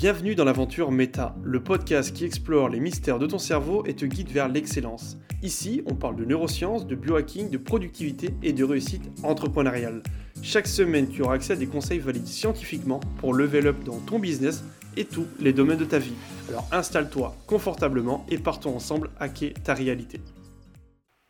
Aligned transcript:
Bienvenue 0.00 0.34
dans 0.34 0.46
l'aventure 0.46 0.90
Meta, 0.90 1.34
le 1.42 1.62
podcast 1.62 2.16
qui 2.16 2.24
explore 2.24 2.70
les 2.70 2.80
mystères 2.80 3.18
de 3.18 3.26
ton 3.26 3.36
cerveau 3.36 3.84
et 3.84 3.92
te 3.92 4.06
guide 4.06 4.30
vers 4.30 4.48
l'excellence. 4.48 5.18
Ici, 5.42 5.82
on 5.84 5.94
parle 5.94 6.16
de 6.16 6.24
neurosciences, 6.24 6.86
de 6.86 6.94
biohacking, 6.94 7.50
de 7.50 7.58
productivité 7.58 8.30
et 8.42 8.54
de 8.54 8.64
réussite 8.64 9.02
entrepreneuriale. 9.22 10.02
Chaque 10.42 10.68
semaine, 10.68 11.10
tu 11.10 11.20
auras 11.20 11.34
accès 11.34 11.52
à 11.52 11.56
des 11.56 11.66
conseils 11.66 11.98
validés 11.98 12.24
scientifiquement 12.24 13.00
pour 13.18 13.34
level 13.34 13.66
up 13.66 13.84
dans 13.84 13.98
ton 13.98 14.18
business 14.18 14.64
et 14.96 15.04
tous 15.04 15.26
les 15.38 15.52
domaines 15.52 15.76
de 15.76 15.84
ta 15.84 15.98
vie. 15.98 16.14
Alors 16.48 16.66
installe-toi 16.72 17.36
confortablement 17.46 18.24
et 18.30 18.38
partons 18.38 18.74
ensemble 18.74 19.10
hacker 19.20 19.52
ta 19.62 19.74
réalité. 19.74 20.18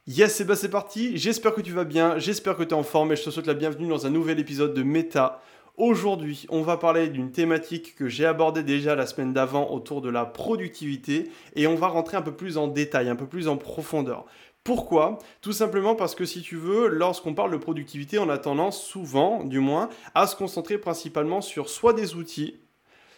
Yes, 0.06 0.36
c'est 0.36 0.44
bah 0.44 0.54
c'est 0.54 0.68
parti, 0.68 1.16
j'espère 1.16 1.54
que 1.54 1.60
tu 1.60 1.72
vas 1.72 1.84
bien, 1.84 2.18
j'espère 2.18 2.56
que 2.56 2.62
tu 2.62 2.70
es 2.70 2.74
en 2.74 2.84
forme 2.84 3.10
et 3.10 3.16
je 3.16 3.24
te 3.24 3.30
souhaite 3.30 3.48
la 3.48 3.54
bienvenue 3.54 3.88
dans 3.88 4.06
un 4.06 4.10
nouvel 4.10 4.38
épisode 4.38 4.74
de 4.74 4.84
Meta 4.84 5.42
Aujourd'hui, 5.80 6.44
on 6.50 6.60
va 6.60 6.76
parler 6.76 7.08
d'une 7.08 7.32
thématique 7.32 7.94
que 7.96 8.06
j'ai 8.06 8.26
abordée 8.26 8.62
déjà 8.62 8.94
la 8.94 9.06
semaine 9.06 9.32
d'avant 9.32 9.70
autour 9.70 10.02
de 10.02 10.10
la 10.10 10.26
productivité 10.26 11.30
et 11.56 11.66
on 11.66 11.74
va 11.74 11.88
rentrer 11.88 12.18
un 12.18 12.22
peu 12.22 12.34
plus 12.34 12.58
en 12.58 12.68
détail, 12.68 13.08
un 13.08 13.16
peu 13.16 13.26
plus 13.26 13.48
en 13.48 13.56
profondeur. 13.56 14.26
Pourquoi? 14.62 15.18
Tout 15.40 15.54
simplement 15.54 15.94
parce 15.94 16.14
que 16.14 16.26
si 16.26 16.42
tu 16.42 16.56
veux, 16.56 16.88
lorsqu'on 16.88 17.32
parle 17.32 17.52
de 17.52 17.56
productivité, 17.56 18.18
on 18.18 18.28
a 18.28 18.36
tendance 18.36 18.84
souvent, 18.84 19.42
du 19.42 19.58
moins, 19.58 19.88
à 20.14 20.26
se 20.26 20.36
concentrer 20.36 20.76
principalement 20.76 21.40
sur 21.40 21.70
soit 21.70 21.94
des 21.94 22.14
outils, 22.14 22.60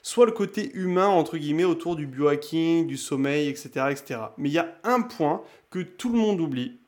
soit 0.03 0.27
le 0.27 0.31
côté 0.31 0.71
humain, 0.75 1.09
entre 1.09 1.39
guillemets, 1.39 1.65
autour 1.65 1.97
du 1.97 2.07
biohacking, 2.07 2.87
du 2.87 2.97
sommeil, 2.97 3.49
etc. 3.49 3.87
etc. 3.91 4.21
Mais 4.39 4.51
il 4.51 4.53
y 4.53 4.59
a 4.59 4.73
un 4.85 5.03
point 5.03 5.43
que 5.71 5.81
tout 5.81 6.13
le 6.13 6.19
monde 6.21 6.41
oublie, 6.41 6.79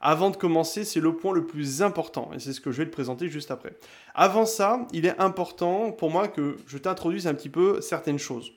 avant 0.00 0.30
de 0.30 0.36
commencer, 0.36 0.84
c'est 0.84 1.00
le 1.00 1.14
point 1.14 1.32
le 1.32 1.44
plus 1.44 1.82
important, 1.82 2.30
et 2.34 2.38
c'est 2.38 2.52
ce 2.52 2.60
que 2.60 2.70
je 2.70 2.78
vais 2.78 2.86
te 2.86 2.92
présenter 2.92 3.28
juste 3.28 3.50
après. 3.50 3.76
Avant 4.14 4.46
ça, 4.46 4.86
il 4.92 5.06
est 5.06 5.18
important 5.18 5.92
pour 5.92 6.10
moi 6.10 6.28
que 6.28 6.56
je 6.66 6.78
t'introduise 6.78 7.26
un 7.26 7.34
petit 7.34 7.48
peu 7.48 7.80
certaines 7.80 8.18
choses. 8.18 8.52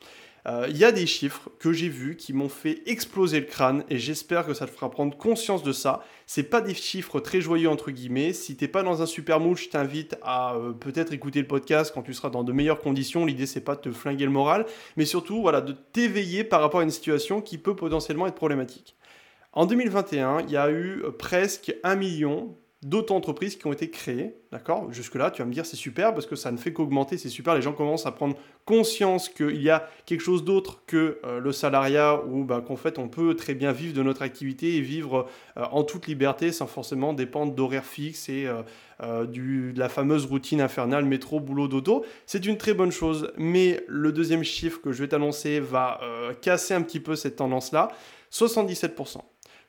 Euh, 0.47 0.65
il 0.69 0.77
y 0.77 0.85
a 0.85 0.91
des 0.91 1.05
chiffres 1.05 1.49
que 1.59 1.71
j'ai 1.71 1.89
vus 1.89 2.15
qui 2.15 2.33
m'ont 2.33 2.49
fait 2.49 2.81
exploser 2.87 3.39
le 3.39 3.45
crâne 3.45 3.83
et 3.89 3.99
j'espère 3.99 4.45
que 4.45 4.53
ça 4.53 4.65
te 4.65 4.71
fera 4.71 4.89
prendre 4.89 5.15
conscience 5.15 5.61
de 5.61 5.71
ça. 5.71 6.03
C'est 6.25 6.43
pas 6.43 6.61
des 6.61 6.73
chiffres 6.73 7.19
très 7.19 7.41
joyeux 7.41 7.69
entre 7.69 7.91
guillemets. 7.91 8.33
Si 8.33 8.55
t'es 8.55 8.67
pas 8.67 8.81
dans 8.81 9.01
un 9.01 9.05
super 9.05 9.39
mood, 9.39 9.57
je 9.57 9.69
t'invite 9.69 10.15
à 10.23 10.55
euh, 10.55 10.71
peut-être 10.71 11.13
écouter 11.13 11.41
le 11.41 11.47
podcast 11.47 11.91
quand 11.93 12.01
tu 12.01 12.13
seras 12.13 12.31
dans 12.31 12.43
de 12.43 12.51
meilleures 12.51 12.81
conditions. 12.81 13.25
L'idée 13.25 13.45
c'est 13.45 13.61
pas 13.61 13.75
de 13.75 13.81
te 13.81 13.91
flinguer 13.91 14.25
le 14.25 14.31
moral, 14.31 14.65
mais 14.97 15.05
surtout 15.05 15.41
voilà 15.41 15.61
de 15.61 15.73
t'éveiller 15.73 16.43
par 16.43 16.61
rapport 16.61 16.79
à 16.79 16.83
une 16.83 16.91
situation 16.91 17.41
qui 17.41 17.59
peut 17.59 17.75
potentiellement 17.75 18.25
être 18.25 18.35
problématique. 18.35 18.95
En 19.53 19.65
2021, 19.65 20.43
il 20.47 20.51
y 20.51 20.57
a 20.57 20.69
eu 20.69 21.01
euh, 21.03 21.11
presque 21.11 21.75
un 21.83 21.95
million 21.97 22.55
d'auto-entreprises 22.83 23.57
qui 23.57 23.67
ont 23.67 23.73
été 23.73 23.89
créées. 23.89 24.33
D'accord? 24.53 24.91
Jusque-là, 24.93 25.29
tu 25.29 25.41
vas 25.41 25.45
me 25.45 25.53
dire 25.53 25.65
c'est 25.65 25.75
super 25.75 26.13
parce 26.13 26.25
que 26.25 26.37
ça 26.37 26.53
ne 26.53 26.57
fait 26.57 26.71
qu'augmenter, 26.71 27.17
c'est 27.17 27.29
super. 27.29 27.53
Les 27.53 27.61
gens 27.61 27.73
commencent 27.73 28.05
à 28.05 28.13
prendre 28.13 28.37
conscience 28.63 29.27
qu'il 29.27 29.61
y 29.61 29.69
a 29.69 29.89
quelque 30.05 30.21
chose 30.21 30.45
d'autre 30.45 30.83
que 30.87 31.19
euh, 31.25 31.39
le 31.39 31.51
salariat 31.51 32.23
ou 32.25 32.45
bah, 32.45 32.63
qu'en 32.65 32.77
fait 32.77 32.97
on 32.97 33.09
peut 33.09 33.35
très 33.35 33.53
bien 33.53 33.73
vivre 33.73 33.93
de 33.93 34.01
notre 34.01 34.21
activité 34.21 34.77
et 34.77 34.81
vivre 34.81 35.27
euh, 35.57 35.65
en 35.71 35.83
toute 35.83 36.07
liberté 36.07 36.53
sans 36.53 36.65
forcément 36.65 37.11
dépendre 37.11 37.53
d'horaires 37.53 37.85
fixes 37.85 38.29
et 38.29 38.47
de 39.01 39.77
la 39.77 39.89
fameuse 39.89 40.25
routine 40.25 40.61
infernale 40.61 41.03
métro, 41.03 41.41
boulot, 41.41 41.67
dodo. 41.67 42.05
C'est 42.25 42.45
une 42.45 42.57
très 42.57 42.73
bonne 42.73 42.91
chose. 42.91 43.33
Mais 43.35 43.83
le 43.87 44.13
deuxième 44.13 44.43
chiffre 44.43 44.79
que 44.79 44.93
je 44.93 45.01
vais 45.01 45.09
t'annoncer 45.09 45.59
va 45.59 45.99
casser 46.41 46.73
un 46.73 46.81
petit 46.81 47.01
peu 47.01 47.17
cette 47.17 47.35
tendance-là. 47.35 47.89
77%. 48.31 49.21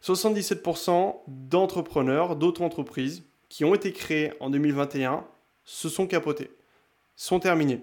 77% 0.02 1.20
d'entrepreneurs, 1.28 2.36
d'autres 2.36 2.62
entreprises 2.62 3.24
qui 3.48 3.64
ont 3.64 3.74
été 3.74 3.92
créées 3.92 4.32
en 4.40 4.50
2021 4.50 5.24
se 5.64 5.88
sont 5.88 6.06
capotés, 6.06 6.50
sont 7.14 7.38
terminés. 7.38 7.82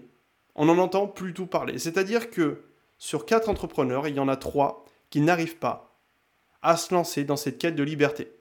On 0.56 0.66
n'en 0.66 0.78
entend 0.80 1.08
plus 1.08 1.34
tout 1.34 1.48
parler. 1.48 1.80
C'est-à-dire 1.80 2.30
que 2.30 2.64
sur 2.98 3.26
4 3.26 3.48
entrepreneurs, 3.48 4.08
il 4.08 4.16
y 4.16 4.20
en 4.20 4.28
a 4.28 4.36
3 4.36 4.86
qui 5.10 5.22
n'arrivent 5.22 5.58
pas 5.58 5.98
à 6.62 6.76
se 6.76 6.94
lancer 6.94 7.24
dans 7.24 7.38
cette 7.38 7.58
quête 7.58 7.76
de 7.76 7.84
liberté. 7.84 8.32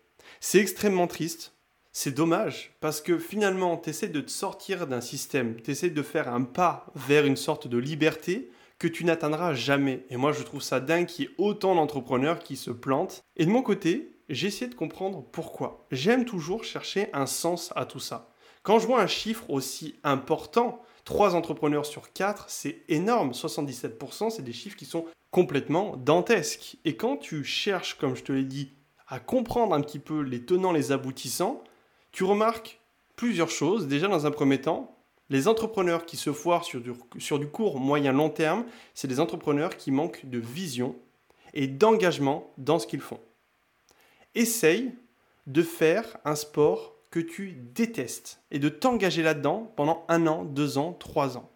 C'est 0.40 0.58
extrêmement 0.58 1.06
triste, 1.06 1.52
c'est 1.92 2.14
dommage, 2.14 2.74
parce 2.80 3.00
que 3.00 3.18
finalement, 3.18 3.76
tu 3.76 3.90
essaies 3.90 4.08
de 4.08 4.20
te 4.20 4.30
sortir 4.30 4.86
d'un 4.88 5.00
système, 5.00 5.60
tu 5.62 5.70
essaies 5.70 5.90
de 5.90 6.02
faire 6.02 6.28
un 6.28 6.42
pas 6.42 6.86
vers 6.96 7.26
une 7.26 7.36
sorte 7.36 7.68
de 7.68 7.78
liberté 7.78 8.50
que 8.78 8.88
tu 8.88 9.04
n'atteindras 9.04 9.54
jamais. 9.54 10.06
Et 10.10 10.16
moi, 10.16 10.32
je 10.32 10.42
trouve 10.42 10.62
ça 10.62 10.80
dingue 10.80 11.06
qu'il 11.06 11.24
y 11.24 11.28
ait 11.28 11.34
autant 11.38 11.74
d'entrepreneurs 11.74 12.38
qui 12.38 12.56
se 12.56 12.70
plantent. 12.70 13.22
Et 13.36 13.44
de 13.44 13.50
mon 13.50 13.62
côté, 13.62 14.12
j'ai 14.28 14.48
essayé 14.48 14.68
de 14.68 14.74
comprendre 14.74 15.24
pourquoi. 15.32 15.86
J'aime 15.90 16.24
toujours 16.24 16.64
chercher 16.64 17.08
un 17.12 17.26
sens 17.26 17.72
à 17.76 17.86
tout 17.86 18.00
ça. 18.00 18.30
Quand 18.62 18.78
je 18.78 18.86
vois 18.86 19.00
un 19.00 19.06
chiffre 19.06 19.48
aussi 19.50 19.96
important, 20.04 20.82
3 21.04 21.34
entrepreneurs 21.34 21.86
sur 21.86 22.12
4, 22.12 22.44
c'est 22.48 22.82
énorme. 22.88 23.32
77%, 23.32 24.30
c'est 24.30 24.42
des 24.42 24.52
chiffres 24.52 24.76
qui 24.76 24.84
sont 24.84 25.06
complètement 25.30 25.96
dantesques. 25.96 26.76
Et 26.84 26.96
quand 26.96 27.16
tu 27.16 27.44
cherches, 27.44 27.94
comme 27.94 28.14
je 28.14 28.22
te 28.22 28.32
l'ai 28.32 28.44
dit, 28.44 28.72
à 29.08 29.18
comprendre 29.18 29.74
un 29.74 29.80
petit 29.80 29.98
peu 29.98 30.20
les 30.20 30.44
tenants, 30.44 30.72
les 30.72 30.92
aboutissants, 30.92 31.64
tu 32.12 32.24
remarques 32.24 32.80
plusieurs 33.16 33.50
choses. 33.50 33.88
Déjà, 33.88 34.06
dans 34.06 34.26
un 34.26 34.30
premier 34.30 34.60
temps, 34.60 34.97
les 35.30 35.48
entrepreneurs 35.48 36.06
qui 36.06 36.16
se 36.16 36.32
foirent 36.32 36.64
sur 36.64 36.80
du, 36.80 37.46
court, 37.46 37.80
moyen, 37.80 38.12
long 38.12 38.30
terme, 38.30 38.64
c'est 38.94 39.08
des 39.08 39.20
entrepreneurs 39.20 39.76
qui 39.76 39.90
manquent 39.90 40.24
de 40.24 40.38
vision 40.38 40.96
et 41.54 41.66
d'engagement 41.66 42.52
dans 42.56 42.78
ce 42.78 42.86
qu'ils 42.86 43.00
font. 43.00 43.20
Essaye 44.34 44.92
de 45.46 45.62
faire 45.62 46.18
un 46.24 46.34
sport 46.34 46.94
que 47.10 47.20
tu 47.20 47.52
détestes 47.52 48.42
et 48.50 48.58
de 48.58 48.68
t'engager 48.68 49.22
là-dedans 49.22 49.72
pendant 49.76 50.04
un 50.08 50.26
an, 50.26 50.44
deux 50.44 50.78
ans, 50.78 50.92
trois 50.92 51.36
ans. 51.36 51.50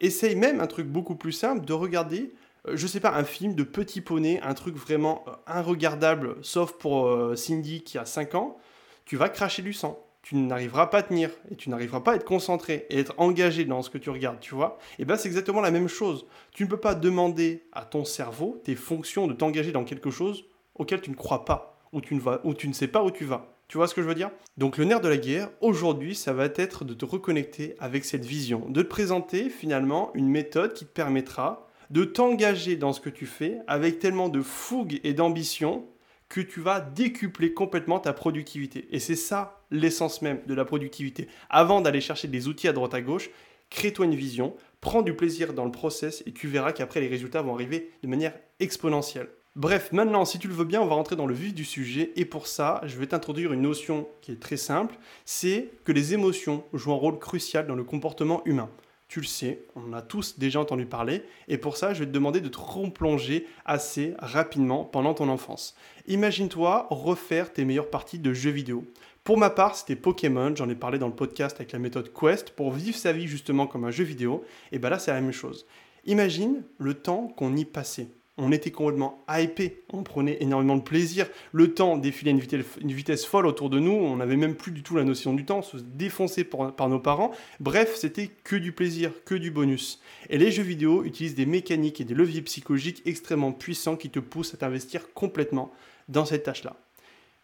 Essaye 0.00 0.36
même 0.36 0.60
un 0.60 0.66
truc 0.66 0.86
beaucoup 0.86 1.16
plus 1.16 1.32
simple 1.32 1.64
de 1.64 1.72
regarder, 1.72 2.32
euh, 2.66 2.76
je 2.76 2.86
sais 2.86 3.00
pas, 3.00 3.14
un 3.14 3.24
film 3.24 3.54
de 3.54 3.64
petit 3.64 4.00
poney, 4.00 4.40
un 4.42 4.54
truc 4.54 4.76
vraiment 4.76 5.24
euh, 5.26 5.32
inregardable, 5.46 6.36
sauf 6.42 6.72
pour 6.72 7.08
euh, 7.08 7.36
Cindy 7.36 7.82
qui 7.82 7.98
a 7.98 8.04
5 8.04 8.34
ans, 8.34 8.58
tu 9.04 9.16
vas 9.16 9.28
cracher 9.28 9.62
du 9.62 9.72
sang 9.72 10.07
tu 10.28 10.36
n'arriveras 10.36 10.88
pas 10.88 10.98
à 10.98 11.02
tenir 11.02 11.30
et 11.50 11.56
tu 11.56 11.70
n'arriveras 11.70 12.00
pas 12.00 12.12
à 12.12 12.16
être 12.16 12.26
concentré 12.26 12.86
et 12.90 12.98
être 12.98 13.14
engagé 13.16 13.64
dans 13.64 13.80
ce 13.80 13.88
que 13.88 13.96
tu 13.96 14.10
regardes, 14.10 14.40
tu 14.40 14.54
vois 14.54 14.78
Et 14.98 15.06
bien 15.06 15.16
c'est 15.16 15.26
exactement 15.26 15.62
la 15.62 15.70
même 15.70 15.88
chose. 15.88 16.26
Tu 16.52 16.64
ne 16.64 16.68
peux 16.68 16.76
pas 16.76 16.94
demander 16.94 17.64
à 17.72 17.86
ton 17.86 18.04
cerveau, 18.04 18.60
tes 18.62 18.74
fonctions, 18.74 19.26
de 19.26 19.32
t'engager 19.32 19.72
dans 19.72 19.84
quelque 19.84 20.10
chose 20.10 20.44
auquel 20.74 21.00
tu 21.00 21.08
ne 21.08 21.14
crois 21.16 21.46
pas, 21.46 21.80
ou 21.92 22.02
tu 22.02 22.14
ne, 22.14 22.20
vas, 22.20 22.42
ou 22.44 22.52
tu 22.52 22.68
ne 22.68 22.74
sais 22.74 22.88
pas 22.88 23.02
où 23.02 23.10
tu 23.10 23.24
vas. 23.24 23.56
Tu 23.68 23.78
vois 23.78 23.88
ce 23.88 23.94
que 23.94 24.02
je 24.02 24.06
veux 24.06 24.14
dire? 24.14 24.30
Donc 24.58 24.76
le 24.76 24.84
nerf 24.84 25.00
de 25.00 25.08
la 25.08 25.16
guerre, 25.16 25.48
aujourd'hui, 25.62 26.14
ça 26.14 26.34
va 26.34 26.44
être 26.56 26.84
de 26.84 26.92
te 26.92 27.06
reconnecter 27.06 27.74
avec 27.78 28.04
cette 28.04 28.26
vision, 28.26 28.66
de 28.68 28.82
te 28.82 28.86
présenter 28.86 29.48
finalement 29.48 30.10
une 30.12 30.28
méthode 30.28 30.74
qui 30.74 30.84
te 30.84 30.92
permettra 30.92 31.66
de 31.88 32.04
t'engager 32.04 32.76
dans 32.76 32.92
ce 32.92 33.00
que 33.00 33.08
tu 33.08 33.24
fais 33.24 33.60
avec 33.66 33.98
tellement 33.98 34.28
de 34.28 34.42
fougue 34.42 35.00
et 35.04 35.14
d'ambition 35.14 35.86
que 36.28 36.40
tu 36.40 36.60
vas 36.60 36.80
décupler 36.80 37.54
complètement 37.54 37.98
ta 37.98 38.12
productivité. 38.12 38.86
Et 38.90 38.98
c'est 38.98 39.16
ça 39.16 39.62
l'essence 39.70 40.22
même 40.22 40.40
de 40.46 40.54
la 40.54 40.64
productivité. 40.64 41.28
Avant 41.50 41.80
d'aller 41.80 42.00
chercher 42.00 42.28
des 42.28 42.48
outils 42.48 42.68
à 42.68 42.72
droite 42.72 42.94
à 42.94 43.00
gauche, 43.00 43.30
crée-toi 43.70 44.06
une 44.06 44.14
vision, 44.14 44.54
prends 44.80 45.02
du 45.02 45.14
plaisir 45.14 45.52
dans 45.52 45.64
le 45.64 45.72
process 45.72 46.22
et 46.26 46.32
tu 46.32 46.48
verras 46.48 46.72
qu'après 46.72 47.00
les 47.00 47.08
résultats 47.08 47.42
vont 47.42 47.54
arriver 47.54 47.90
de 48.02 48.08
manière 48.08 48.34
exponentielle. 48.60 49.28
Bref, 49.56 49.90
maintenant, 49.90 50.24
si 50.24 50.38
tu 50.38 50.46
le 50.46 50.54
veux 50.54 50.64
bien, 50.64 50.80
on 50.80 50.86
va 50.86 50.94
rentrer 50.94 51.16
dans 51.16 51.26
le 51.26 51.34
vif 51.34 51.52
du 51.52 51.64
sujet. 51.64 52.12
Et 52.14 52.24
pour 52.24 52.46
ça, 52.46 52.80
je 52.84 52.96
vais 52.96 53.08
t'introduire 53.08 53.52
une 53.52 53.62
notion 53.62 54.06
qui 54.20 54.30
est 54.30 54.40
très 54.40 54.56
simple. 54.56 54.96
C'est 55.24 55.70
que 55.84 55.90
les 55.90 56.14
émotions 56.14 56.62
jouent 56.74 56.92
un 56.92 56.96
rôle 56.96 57.18
crucial 57.18 57.66
dans 57.66 57.74
le 57.74 57.82
comportement 57.82 58.42
humain 58.44 58.70
tu 59.08 59.20
le 59.20 59.26
sais, 59.26 59.62
on 59.74 59.88
en 59.88 59.92
a 59.94 60.02
tous 60.02 60.38
déjà 60.38 60.60
entendu 60.60 60.84
parler, 60.84 61.22
et 61.48 61.56
pour 61.56 61.78
ça, 61.78 61.94
je 61.94 62.00
vais 62.00 62.06
te 62.06 62.12
demander 62.12 62.40
de 62.42 62.48
te 62.48 62.58
replonger 62.58 63.46
assez 63.64 64.14
rapidement 64.18 64.84
pendant 64.84 65.14
ton 65.14 65.28
enfance. 65.30 65.74
Imagine-toi 66.06 66.86
refaire 66.90 67.52
tes 67.52 67.64
meilleures 67.64 67.90
parties 67.90 68.18
de 68.18 68.34
jeux 68.34 68.50
vidéo. 68.50 68.84
Pour 69.24 69.38
ma 69.38 69.50
part, 69.50 69.76
c'était 69.76 69.96
Pokémon, 69.96 70.54
j'en 70.54 70.68
ai 70.68 70.74
parlé 70.74 70.98
dans 70.98 71.08
le 71.08 71.14
podcast 71.14 71.56
avec 71.56 71.72
la 71.72 71.78
méthode 71.78 72.12
Quest, 72.12 72.50
pour 72.50 72.72
vivre 72.72 72.96
sa 72.96 73.12
vie 73.12 73.26
justement 73.26 73.66
comme 73.66 73.84
un 73.84 73.90
jeu 73.90 74.04
vidéo, 74.04 74.44
et 74.72 74.78
bien 74.78 74.90
là 74.90 74.98
c'est 74.98 75.10
la 75.10 75.20
même 75.20 75.32
chose. 75.32 75.66
Imagine 76.04 76.62
le 76.78 76.94
temps 76.94 77.28
qu'on 77.28 77.56
y 77.56 77.64
passait 77.64 78.08
on 78.38 78.52
était 78.52 78.70
complètement 78.70 79.24
hypé, 79.28 79.82
on 79.92 80.02
prenait 80.02 80.38
énormément 80.40 80.76
de 80.76 80.82
plaisir. 80.82 81.26
Le 81.52 81.74
temps 81.74 81.96
défilait 81.96 82.30
une 82.30 82.38
vitesse, 82.38 82.64
une 82.80 82.92
vitesse 82.92 83.26
folle 83.26 83.46
autour 83.46 83.68
de 83.68 83.80
nous, 83.80 83.92
on 83.92 84.16
n'avait 84.16 84.36
même 84.36 84.54
plus 84.54 84.70
du 84.70 84.82
tout 84.82 84.96
la 84.96 85.04
notion 85.04 85.34
du 85.34 85.44
temps, 85.44 85.58
on 85.58 85.62
se 85.62 85.76
défonçait 85.76 86.44
par, 86.44 86.74
par 86.74 86.88
nos 86.88 87.00
parents. 87.00 87.32
Bref, 87.60 87.96
c'était 87.96 88.30
que 88.44 88.56
du 88.56 88.72
plaisir, 88.72 89.10
que 89.24 89.34
du 89.34 89.50
bonus. 89.50 90.00
Et 90.30 90.38
les 90.38 90.52
jeux 90.52 90.62
vidéo 90.62 91.04
utilisent 91.04 91.34
des 91.34 91.46
mécaniques 91.46 92.00
et 92.00 92.04
des 92.04 92.14
leviers 92.14 92.42
psychologiques 92.42 93.02
extrêmement 93.04 93.52
puissants 93.52 93.96
qui 93.96 94.08
te 94.08 94.20
poussent 94.20 94.54
à 94.54 94.56
t'investir 94.56 95.12
complètement 95.12 95.72
dans 96.08 96.24
cette 96.24 96.44
tâche-là. 96.44 96.76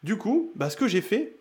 Du 0.04 0.16
coup, 0.16 0.52
bah, 0.54 0.70
ce 0.70 0.76
que 0.76 0.86
j'ai 0.86 1.00
fait, 1.00 1.36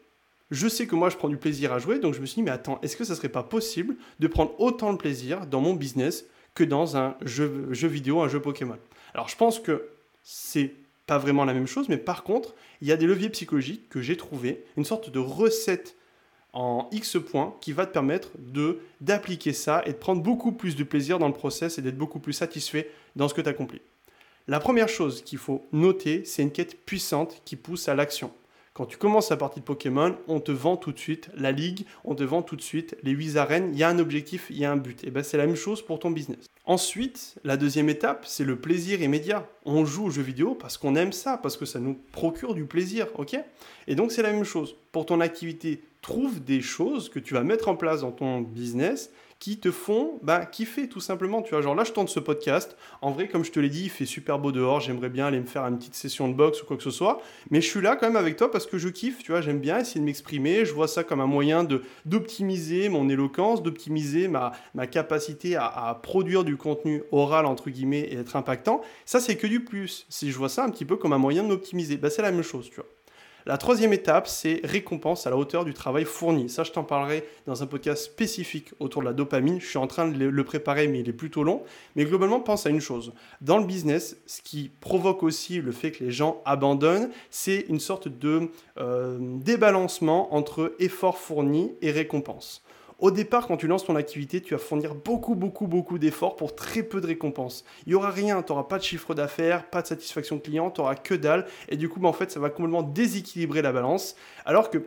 je 0.52 0.68
sais 0.68 0.88
que 0.88 0.96
moi 0.96 1.10
je 1.10 1.18
prends 1.18 1.30
du 1.30 1.38
plaisir 1.38 1.74
à 1.74 1.80
jouer, 1.80 2.00
donc 2.00 2.14
je 2.14 2.22
me 2.22 2.26
suis 2.26 2.36
dit, 2.36 2.44
mais 2.44 2.52
attends, 2.52 2.80
est-ce 2.82 2.96
que 2.96 3.04
ça 3.04 3.16
serait 3.16 3.30
pas 3.30 3.44
possible 3.44 3.96
de 4.20 4.28
prendre 4.28 4.60
autant 4.60 4.94
de 4.94 4.98
plaisir 4.98 5.46
dans 5.48 5.62
mon 5.62 5.74
business 5.74 6.26
que 6.54 6.64
dans 6.64 6.98
un 6.98 7.16
jeu, 7.22 7.48
vidéo, 7.88 8.22
un 8.22 8.28
jeu 8.28 8.42
Pokémon 8.42 8.78
alors 9.14 9.30
je 9.30 9.36
pense 9.36 9.60
que 9.60 9.90
c'est 10.24 10.74
pas 11.06 11.18
vraiment 11.18 11.46
la 11.46 11.54
même 11.54 11.68
chose, 11.68 11.90
mais 11.90 11.98
par 11.98 12.24
contre, 12.24 12.56
il 12.82 12.88
y 12.88 12.92
a 12.92 12.98
des 12.98 13.06
leviers 13.06 13.30
psychologiques 13.30 13.90
que 13.90 14.02
j'ai 14.02 14.18
trouvé, 14.18 14.64
une 14.78 14.86
sorte 14.86 15.10
de 15.10 15.20
recette 15.20 15.96
en 16.54 16.88
X 16.92 17.18
points 17.20 17.56
qui 17.62 17.74
va 17.74 17.86
te 17.86 17.92
permettre 17.92 18.30
de 18.38 18.80
d'appliquer 19.02 19.54
ça 19.54 19.82
et 19.86 19.92
de 19.92 19.98
prendre 19.98 20.22
beaucoup 20.22 20.52
plus 20.52 20.76
de 20.76 20.84
plaisir 20.84 21.20
dans 21.20 21.28
le 21.28 21.34
process 21.34 21.78
et 21.78 21.82
d'être 21.82 21.98
beaucoup 21.98 22.20
plus 22.20 22.34
satisfait 22.34 22.90
dans 23.16 23.28
ce 23.28 23.34
que 23.34 23.42
tu 23.42 23.50
accomplis. 23.50 23.82
La 24.48 24.60
première 24.60 24.90
chose 24.90 25.24
qu'il 25.24 25.40
faut 25.40 25.66
noter, 25.72 26.26
c'est 26.26 26.44
une 26.44 26.52
quête 26.52 26.86
puissante 26.86 27.42
qui 27.44 27.56
pousse 27.56 27.88
à 27.90 27.96
l'action. 27.96 28.32
Quand 28.76 28.88
tu 28.88 28.98
commences 28.98 29.30
la 29.30 29.38
partie 29.38 29.60
de 29.60 29.66
Pokémon, 29.66 30.18
on 30.28 30.40
te 30.40 30.52
vend 30.52 30.78
tout 30.78 30.92
de 30.92 30.98
suite 30.98 31.30
la 31.36 31.52
ligue, 31.52 31.86
on 32.06 32.16
te 32.16 32.24
vend 32.24 32.42
tout 32.42 32.56
de 32.56 32.62
suite 32.62 32.98
les 33.04 33.12
8 33.12 33.38
arènes, 33.38 33.70
il 33.72 33.78
y 33.78 33.84
a 33.84 33.90
un 33.90 34.00
objectif, 34.00 34.48
il 34.50 34.58
y 34.58 34.66
a 34.66 34.72
un 34.72 34.78
but. 34.78 35.04
Et 35.04 35.12
ben 35.12 35.22
c'est 35.22 35.38
la 35.38 35.46
même 35.46 35.56
chose 35.56 35.84
pour 35.84 36.00
ton 36.00 36.10
business. 36.10 36.48
Ensuite, 36.66 37.36
la 37.44 37.56
deuxième 37.56 37.88
étape, 37.88 38.26
c'est 38.26 38.44
le 38.44 38.56
plaisir 38.56 39.00
immédiat. 39.04 39.48
On 39.64 39.86
joue 39.86 40.06
aux 40.06 40.10
jeux 40.10 40.24
vidéo 40.24 40.56
parce 40.56 40.80
qu'on 40.80 40.96
aime 40.96 41.12
ça, 41.12 41.38
parce 41.38 41.56
que 41.56 41.66
ça 41.66 41.80
nous 41.80 41.96
procure 42.14 42.56
du 42.56 42.66
plaisir, 42.66 43.06
ok? 43.14 43.38
Et 43.86 43.94
donc 43.94 44.12
c'est 44.12 44.24
la 44.24 44.32
même 44.32 44.44
chose. 44.44 44.76
Pour 44.92 45.06
ton 45.06 45.22
activité, 45.22 45.84
trouve 46.02 46.44
des 46.44 46.62
choses 46.62 47.10
que 47.10 47.20
tu 47.20 47.36
vas 47.36 47.44
mettre 47.44 47.70
en 47.70 47.76
place 47.76 48.02
dans 48.02 48.12
ton 48.12 48.42
business 48.42 49.12
qui 49.44 49.58
te 49.58 49.72
font 49.72 50.20
bah, 50.22 50.46
kiffer 50.46 50.88
tout 50.88 51.02
simplement. 51.02 51.42
Tu 51.42 51.50
vois, 51.50 51.62
genre 51.62 51.76
là, 51.76 51.84
je 51.84 51.92
tente 51.92 52.08
ce 52.08 52.22
podcast. 52.22 52.78
En 53.02 53.12
vrai, 53.12 53.28
comme 53.28 53.44
je 53.44 53.52
te 53.52 53.60
l'ai 53.60 53.68
dit, 53.68 53.84
il 53.84 53.90
fait 53.90 54.06
super 54.06 54.40
beau 54.40 54.54
dehors. 54.54 54.80
J'aimerais 54.80 55.10
bien 55.10 55.26
aller 55.26 55.42
me 55.42 55.46
faire 55.46 55.64
une 55.64 55.78
petite 55.78 55.96
session 55.96 56.30
de 56.30 56.34
boxe 56.34 56.64
ou 56.64 56.66
quoi 56.66 56.78
que 56.78 56.84
ce 56.84 56.92
soit. 56.92 57.22
Mais 57.52 57.60
je 57.60 57.70
suis 57.70 57.82
là 57.82 57.98
quand 57.98 58.08
même 58.08 58.16
avec 58.16 58.38
toi 58.38 58.50
parce 58.50 58.66
que 58.66 58.78
je 58.78 58.88
kiffe. 58.88 59.18
Tu 59.18 59.34
vois, 59.34 59.42
j'aime 59.42 59.60
bien 59.60 59.80
essayer 59.80 60.00
de 60.00 60.06
m'exprimer. 60.06 60.64
Je 60.64 60.74
vois 60.74 60.88
ça 60.88 61.04
comme 61.04 61.20
un 61.20 61.28
moyen 61.28 61.68
d'optimiser 62.06 62.88
mon 62.88 63.10
éloquence, 63.10 63.62
d'optimiser 63.62 64.30
ma, 64.30 64.54
ma 64.76 64.88
capacité 64.88 65.58
à, 65.58 65.66
à, 65.66 65.94
produire 65.96 66.46
du 66.46 66.56
contenu 66.56 67.04
oral, 67.12 67.46
entre 67.46 67.70
guillemets, 67.70 68.00
et 68.00 68.16
être 68.16 68.38
impactant. 68.38 68.80
Ça, 69.04 69.20
c'est 69.20 69.36
que 69.36 69.46
du 69.46 69.66
plus. 69.66 70.06
Si 70.08 70.32
je 70.32 70.38
vois 70.38 70.48
ça 70.48 70.64
un 70.64 70.70
petit 70.70 70.86
peu 70.86 70.96
comme 70.96 71.12
un 71.12 71.18
moyen 71.18 71.44
de 71.44 71.50
m'optimiser, 71.50 71.98
bah, 71.98 72.10
c'est 72.10 72.22
la 72.22 72.32
même 72.32 72.44
chose, 72.44 72.70
tu 72.70 72.78
vois. 72.78 72.86
La 73.46 73.58
troisième 73.58 73.92
étape, 73.92 74.28
c'est 74.28 74.62
récompense 74.64 75.28
à 75.28 75.30
la 75.30 75.36
hauteur 75.36 75.66
du 75.66 75.74
travail 75.74 76.06
fourni. 76.06 76.48
Ça, 76.50 76.64
je 76.64 76.72
t'en 76.72 76.86
parlerai 76.86 77.26
dans 77.46 77.62
un 77.62 77.66
podcast 77.66 78.06
spécifique 78.06 78.72
autour 78.80 79.02
de 79.02 79.08
la 79.08 79.14
dopamine. 79.14 79.60
Je 79.60 79.66
suis 79.66 79.78
en 79.78 79.88
train 79.88 80.08
de 80.08 80.18
le 80.18 80.44
préparer, 80.46 80.88
mais 80.88 81.02
il 81.02 81.10
est 81.10 81.14
plutôt 81.14 81.44
long. 81.44 81.64
Mais 81.98 82.06
globalement, 82.06 82.40
pense 82.40 82.66
à 82.66 82.70
une 82.70 82.80
chose. 82.80 83.12
Dans 83.42 83.58
le 83.58 83.66
business, 83.66 84.16
ce 84.28 84.42
qui 84.42 84.72
provoque 84.80 85.24
aussi 85.24 85.60
le 85.60 85.74
fait 85.74 85.92
que 85.92 86.06
les 86.06 86.12
gens 86.12 86.42
abandonnent, 86.46 87.10
c'est 87.30 87.66
une 87.68 87.82
sorte 87.82 88.08
de 88.08 88.50
euh, 88.78 89.18
débalancement 89.20 90.34
entre 90.34 90.74
effort 90.80 91.18
fourni 91.18 91.74
et 91.82 91.92
récompense. 91.92 92.64
Au 93.04 93.12
départ, 93.12 93.48
quand 93.48 93.58
tu 93.58 93.68
lances 93.68 93.84
ton 93.84 93.98
activité, 93.98 94.40
tu 94.40 94.54
vas 94.54 94.62
fournir 94.62 94.96
beaucoup, 94.96 95.36
beaucoup, 95.36 95.68
beaucoup 95.68 96.00
d'efforts 96.00 96.38
pour 96.38 96.56
très 96.56 96.84
peu 96.84 97.02
de 97.02 97.08
récompenses. 97.08 97.66
Il 97.86 97.90
n'y 97.90 97.96
aura 97.96 98.10
rien, 98.10 98.42
tu 98.42 98.54
n'auras 98.54 98.64
pas 98.64 98.78
de 98.78 98.84
chiffre 98.86 99.14
d'affaires, 99.14 99.70
pas 99.70 99.82
de 99.82 99.88
satisfaction 99.88 100.40
client, 100.40 100.72
tu 100.72 100.80
n'auras 100.80 100.96
que 100.96 101.14
dalle. 101.14 101.46
Et 101.68 101.76
du 101.76 101.90
coup, 101.90 102.00
bah, 102.00 102.08
en 102.08 102.14
fait, 102.14 102.32
ça 102.32 102.40
va 102.40 102.50
complètement 102.50 102.82
déséquilibrer 102.82 103.62
la 103.62 103.74
balance. 103.74 104.16
Alors 104.46 104.70
que 104.70 104.86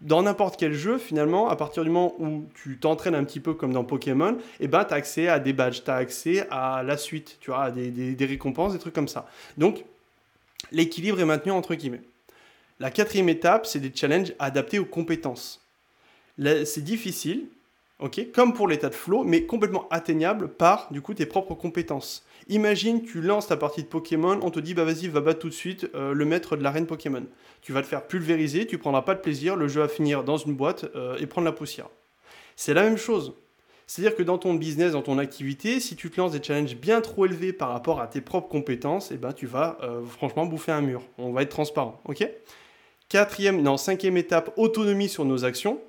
dans 0.00 0.22
n'importe 0.22 0.58
quel 0.58 0.72
jeu, 0.72 0.96
finalement, 0.96 1.50
à 1.50 1.56
partir 1.56 1.84
du 1.84 1.90
moment 1.90 2.14
où 2.18 2.46
tu 2.54 2.78
t'entraînes 2.78 3.14
un 3.14 3.24
petit 3.24 3.40
peu 3.40 3.52
comme 3.52 3.74
dans 3.74 3.84
Pokémon, 3.84 4.38
eh 4.58 4.66
ben, 4.66 4.86
tu 4.86 4.94
as 4.94 4.96
accès 4.96 5.28
à 5.28 5.38
des 5.38 5.52
badges, 5.52 5.84
tu 5.84 5.90
as 5.90 5.96
accès 5.96 6.46
à 6.50 6.82
la 6.82 6.96
suite, 6.96 7.36
tu 7.42 7.50
vois, 7.50 7.70
des 7.70 8.24
récompenses, 8.24 8.72
des 8.72 8.78
trucs 8.78 8.94
comme 8.94 9.06
ça. 9.06 9.28
Donc, 9.58 9.84
l'équilibre 10.72 11.20
est 11.20 11.26
maintenu 11.26 11.52
entre 11.52 11.74
guillemets. 11.74 12.00
La 12.78 12.90
quatrième 12.90 13.28
étape, 13.28 13.66
c'est 13.66 13.80
des 13.80 13.92
challenges 13.94 14.32
adaptés 14.38 14.78
aux 14.78 14.86
compétences 14.86 15.59
c'est 16.64 16.84
difficile, 16.84 17.48
ok, 17.98 18.32
comme 18.32 18.52
pour 18.52 18.68
l'état 18.68 18.88
de 18.88 18.94
flow, 18.94 19.24
mais 19.24 19.44
complètement 19.44 19.86
atteignable 19.90 20.48
par 20.48 20.88
du 20.90 21.00
coup 21.00 21.14
tes 21.14 21.26
propres 21.26 21.54
compétences. 21.54 22.24
Imagine, 22.48 23.02
tu 23.02 23.20
lances 23.20 23.46
ta 23.46 23.56
partie 23.56 23.82
de 23.82 23.88
Pokémon, 23.88 24.40
on 24.42 24.50
te 24.50 24.58
dit 24.58 24.74
bah 24.74 24.84
vas-y, 24.84 25.08
va 25.08 25.20
battre 25.20 25.40
tout 25.40 25.48
de 25.48 25.54
suite 25.54 25.88
euh, 25.94 26.12
le 26.12 26.24
maître 26.24 26.56
de 26.56 26.62
l'arène 26.62 26.86
Pokémon. 26.86 27.24
Tu 27.62 27.72
vas 27.72 27.82
te 27.82 27.86
faire 27.86 28.06
pulvériser, 28.06 28.66
tu 28.66 28.78
prendras 28.78 29.02
pas 29.02 29.14
de 29.14 29.20
plaisir, 29.20 29.54
le 29.54 29.68
jeu 29.68 29.80
va 29.80 29.88
finir 29.88 30.24
dans 30.24 30.38
une 30.38 30.54
boîte 30.54 30.86
euh, 30.96 31.18
et 31.18 31.26
prendre 31.26 31.44
la 31.44 31.52
poussière. 31.52 31.88
C'est 32.56 32.74
la 32.74 32.82
même 32.82 32.96
chose. 32.96 33.34
C'est-à-dire 33.86 34.16
que 34.16 34.22
dans 34.22 34.38
ton 34.38 34.54
business, 34.54 34.92
dans 34.92 35.02
ton 35.02 35.18
activité, 35.18 35.80
si 35.80 35.96
tu 35.96 36.10
te 36.10 36.20
lances 36.20 36.32
des 36.32 36.42
challenges 36.42 36.76
bien 36.76 37.00
trop 37.00 37.26
élevés 37.26 37.52
par 37.52 37.70
rapport 37.70 38.00
à 38.00 38.06
tes 38.06 38.20
propres 38.20 38.48
compétences, 38.48 39.10
eh 39.10 39.16
ben, 39.16 39.32
tu 39.32 39.46
vas 39.46 39.78
euh, 39.82 40.02
franchement 40.06 40.46
bouffer 40.46 40.72
un 40.72 40.80
mur. 40.80 41.02
On 41.18 41.32
va 41.32 41.42
être 41.42 41.50
transparent. 41.50 42.00
ok? 42.04 42.26
Quatrième, 43.08 43.60
non, 43.60 43.76
cinquième 43.76 44.16
étape, 44.16 44.52
autonomie 44.56 45.08
sur 45.08 45.24
nos 45.24 45.44
actions 45.44 45.80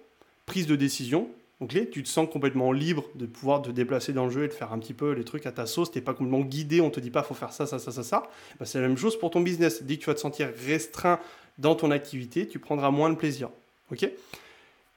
prise 0.52 0.68
de 0.68 0.76
décision. 0.76 1.30
Donc 1.62 1.78
tu 1.92 2.04
te 2.04 2.10
sens 2.10 2.28
complètement 2.30 2.74
libre 2.74 3.06
de 3.16 3.26
pouvoir 3.26 3.62
te 3.62 3.70
déplacer 3.70 4.12
dans 4.12 4.26
le 4.26 4.32
jeu 4.32 4.44
et 4.44 4.48
de 4.50 4.54
faire 4.54 4.74
un 4.74 4.80
petit 4.80 4.94
peu 4.94 5.14
les 5.14 5.24
trucs 5.24 5.46
à 5.46 5.54
ta 5.54 5.66
sauce. 5.66 5.90
Tu 5.90 5.98
n'es 5.98 6.04
pas 6.04 6.14
complètement 6.14 6.42
guidé, 6.42 6.82
on 6.82 6.90
te 6.90 7.00
dit 7.00 7.10
pas 7.10 7.24
faut 7.24 7.34
faire 7.34 7.54
ça, 7.54 7.66
ça, 7.66 7.80
ça, 7.80 7.94
ça, 7.94 8.04
ça. 8.04 8.30
Bah, 8.60 8.66
c'est 8.66 8.82
la 8.82 8.90
même 8.90 8.98
chose 8.98 9.18
pour 9.18 9.32
ton 9.32 9.40
business. 9.40 9.82
Dès 9.84 9.96
que 9.96 10.02
tu 10.02 10.08
vas 10.08 10.14
te 10.14 10.20
sentir 10.20 10.50
restreint 10.68 11.22
dans 11.58 11.76
ton 11.76 11.90
activité, 11.90 12.50
tu 12.50 12.60
prendras 12.60 12.92
moins 12.92 13.10
de 13.10 13.16
plaisir. 13.16 13.50
Ok? 13.94 14.10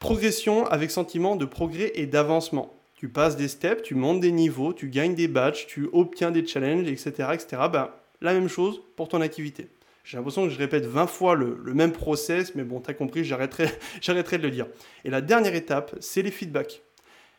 Progression 0.01 0.67
avec 0.67 0.91
sentiment 0.91 1.37
de 1.37 1.45
progrès 1.45 1.93
et 1.95 2.07
d'avancement. 2.07 2.75
Tu 2.97 3.09
passes 3.09 3.37
des 3.37 3.47
steps, 3.47 3.85
tu 3.85 3.95
montes 3.95 4.19
des 4.19 4.33
niveaux, 4.33 4.73
tu 4.73 4.89
gagnes 4.89 5.15
des 5.15 5.29
badges, 5.29 5.69
tu 5.69 5.89
obtiens 5.93 6.33
des 6.33 6.45
challenges, 6.45 6.89
etc. 6.89 7.29
etc. 7.33 7.63
Ben, 7.73 7.91
la 8.21 8.33
même 8.33 8.49
chose 8.49 8.81
pour 8.97 9.07
ton 9.07 9.21
activité. 9.21 9.69
J'ai 10.05 10.19
l'impression 10.19 10.45
que 10.45 10.51
je 10.51 10.59
répète 10.59 10.85
20 10.85 11.07
fois 11.07 11.35
le, 11.35 11.57
même 11.73 11.93
process, 11.93 12.55
mais 12.55 12.63
bon, 12.63 12.81
tu 12.81 12.91
as 12.91 12.95
compris, 12.95 13.25
j'arrêterai, 13.25 13.69
j'arrêterai 14.03 14.37
de 14.39 14.43
le 14.43 14.51
dire. 14.51 14.67
Et 15.05 15.11
la 15.11 15.23
dernière 15.23 15.55
étape, 15.55 15.97
c'est 15.99 16.23
les 16.23 16.31
feedbacks 16.31 16.83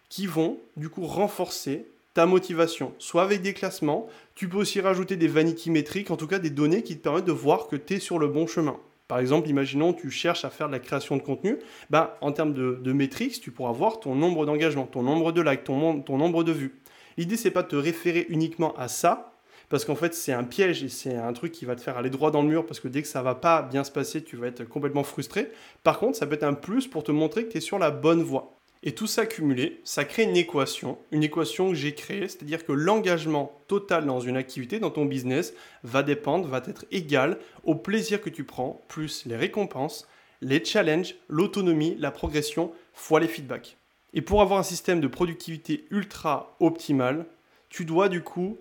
qui 0.10 0.26
vont 0.26 0.60
du 0.76 0.90
coup 0.90 1.06
renforcer 1.06 1.86
ta 2.16 2.26
motivation, 2.26 2.94
soit 2.98 3.24
avec 3.24 3.42
des 3.42 3.54
classements, 3.54 4.08
tu 4.36 4.48
peux 4.48 4.58
aussi 4.58 4.80
rajouter 4.80 5.18
des 5.18 5.28
vanity 5.28 5.70
métriques, 5.70 6.12
en 6.12 6.16
tout 6.16 6.28
cas 6.28 6.40
des 6.40 6.50
données 6.50 6.82
qui 6.82 6.98
te 6.98 7.04
permettent 7.04 7.26
de 7.26 7.32
voir 7.34 7.68
que 7.68 7.76
tu 7.76 7.96
es 7.96 8.00
sur 8.00 8.20
le 8.20 8.28
bon 8.28 8.48
chemin. 8.48 8.78
Par 9.08 9.20
exemple, 9.20 9.50
imaginons 9.50 9.94
tu 9.94 10.10
cherches 10.10 10.46
à 10.46 10.50
faire 10.50 10.68
de 10.68 10.72
la 10.72 10.80
création 10.80 11.18
de 11.18 11.22
contenu, 11.22 11.60
bah, 11.90 12.18
en 12.22 12.32
termes 12.32 12.54
de, 12.54 12.80
de 12.82 12.94
métriques, 12.94 13.42
tu 13.42 13.52
pourras 13.52 13.74
voir 13.74 14.00
ton 14.00 14.16
nombre 14.16 14.46
d'engagements, 14.46 14.88
ton 14.88 15.04
nombre 15.04 15.34
de 15.34 15.42
likes, 15.42 15.66
ton, 15.66 16.02
ton 16.02 16.18
nombre 16.18 16.44
de 16.44 16.54
vues. 16.54 16.80
L'idée, 17.18 17.38
c'est 17.38 17.52
pas 17.52 17.64
de 17.64 17.68
te 17.68 17.76
référer 17.76 18.26
uniquement 18.30 18.76
à 18.78 18.88
ça, 18.88 19.35
parce 19.76 19.84
qu'en 19.84 19.96
fait 19.96 20.14
c'est 20.14 20.32
un 20.32 20.46
piège 20.46 20.86
et 20.86 20.88
c'est 20.88 21.18
un 21.18 21.34
truc 21.34 21.52
qui 21.52 21.66
va 21.66 21.76
te 21.76 21.82
faire 21.82 21.98
aller 21.98 22.10
droit 22.10 22.32
dans 22.32 22.42
le 22.42 22.48
mur 22.48 22.66
parce 22.66 22.80
que 22.80 22.88
dès 22.88 23.02
que 23.02 23.10
ça 23.10 23.22
va 23.22 23.36
pas 23.36 23.62
bien 23.62 23.84
se 23.84 23.92
passer, 23.92 24.24
tu 24.24 24.38
vas 24.38 24.48
être 24.48 24.64
complètement 24.64 25.04
frustré. 25.04 25.52
Par 25.84 26.00
contre, 26.00 26.18
ça 26.18 26.26
peut 26.26 26.36
être 26.36 26.44
un 26.44 26.54
plus 26.54 26.88
pour 26.88 27.04
te 27.04 27.12
montrer 27.12 27.44
que 27.44 27.52
tu 27.52 27.58
es 27.58 27.60
sur 27.60 27.78
la 27.78 27.92
bonne 27.92 28.24
voie. 28.24 28.58
Et 28.84 28.96
tout 28.96 29.06
ça 29.06 29.26
cumulé, 29.26 29.82
ça 29.84 30.06
crée 30.06 30.24
une 30.24 30.38
équation, 30.38 30.98
une 31.12 31.24
équation 31.24 31.72
que 31.72 31.76
j'ai 31.76 31.94
créée, 31.94 32.30
c'est-à-dire 32.30 32.66
que 32.66 32.72
l'engagement 32.72 33.52
total 33.68 34.06
dans 34.06 34.22
une 34.22 34.38
activité, 34.38 34.80
dans 34.80 34.92
ton 34.92 35.04
business, 35.04 35.54
va 35.84 36.04
dépendre, 36.04 36.48
va 36.48 36.64
être 36.66 36.86
égal 36.92 37.38
au 37.66 37.76
plaisir 37.76 38.22
que 38.22 38.30
tu 38.30 38.46
prends, 38.46 38.82
plus 38.88 39.26
les 39.26 39.36
récompenses, 39.36 40.08
les 40.40 40.64
challenges, 40.64 41.16
l'autonomie, 41.28 41.98
la 42.00 42.12
progression, 42.12 42.72
fois 42.94 43.20
les 43.20 43.28
feedbacks. 43.28 43.76
Et 44.14 44.22
pour 44.22 44.42
avoir 44.42 44.58
un 44.58 44.64
système 44.64 45.02
de 45.02 45.08
productivité 45.08 45.86
ultra 45.92 46.56
optimal, 46.62 47.26
tu 47.68 47.84
dois 47.84 48.08
du 48.08 48.24
coup 48.24 48.58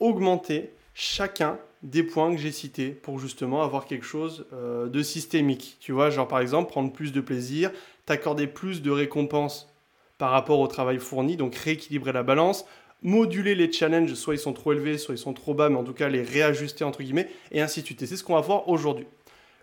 augmenter 0.00 0.72
chacun 0.94 1.58
des 1.82 2.02
points 2.02 2.34
que 2.34 2.40
j'ai 2.40 2.52
cités 2.52 2.90
pour 2.90 3.18
justement 3.18 3.62
avoir 3.62 3.86
quelque 3.86 4.04
chose 4.04 4.46
euh, 4.52 4.88
de 4.88 5.02
systémique. 5.02 5.76
Tu 5.80 5.92
vois, 5.92 6.10
genre 6.10 6.28
par 6.28 6.40
exemple 6.40 6.70
prendre 6.70 6.92
plus 6.92 7.12
de 7.12 7.20
plaisir, 7.20 7.70
t'accorder 8.06 8.46
plus 8.46 8.82
de 8.82 8.90
récompenses 8.90 9.72
par 10.18 10.30
rapport 10.30 10.60
au 10.60 10.66
travail 10.66 10.98
fourni, 10.98 11.36
donc 11.36 11.54
rééquilibrer 11.54 12.12
la 12.12 12.22
balance, 12.22 12.66
moduler 13.02 13.54
les 13.54 13.72
challenges, 13.72 14.12
soit 14.14 14.34
ils 14.34 14.38
sont 14.38 14.52
trop 14.52 14.72
élevés, 14.72 14.98
soit 14.98 15.14
ils 15.14 15.18
sont 15.18 15.32
trop 15.32 15.54
bas, 15.54 15.70
mais 15.70 15.76
en 15.76 15.84
tout 15.84 15.94
cas 15.94 16.08
les 16.08 16.22
réajuster 16.22 16.84
entre 16.84 17.02
guillemets, 17.02 17.30
et 17.50 17.62
ainsi 17.62 17.80
de 17.80 17.86
suite. 17.86 18.02
Et 18.02 18.06
c'est 18.06 18.16
ce 18.16 18.24
qu'on 18.24 18.34
va 18.34 18.42
voir 18.42 18.68
aujourd'hui. 18.68 19.06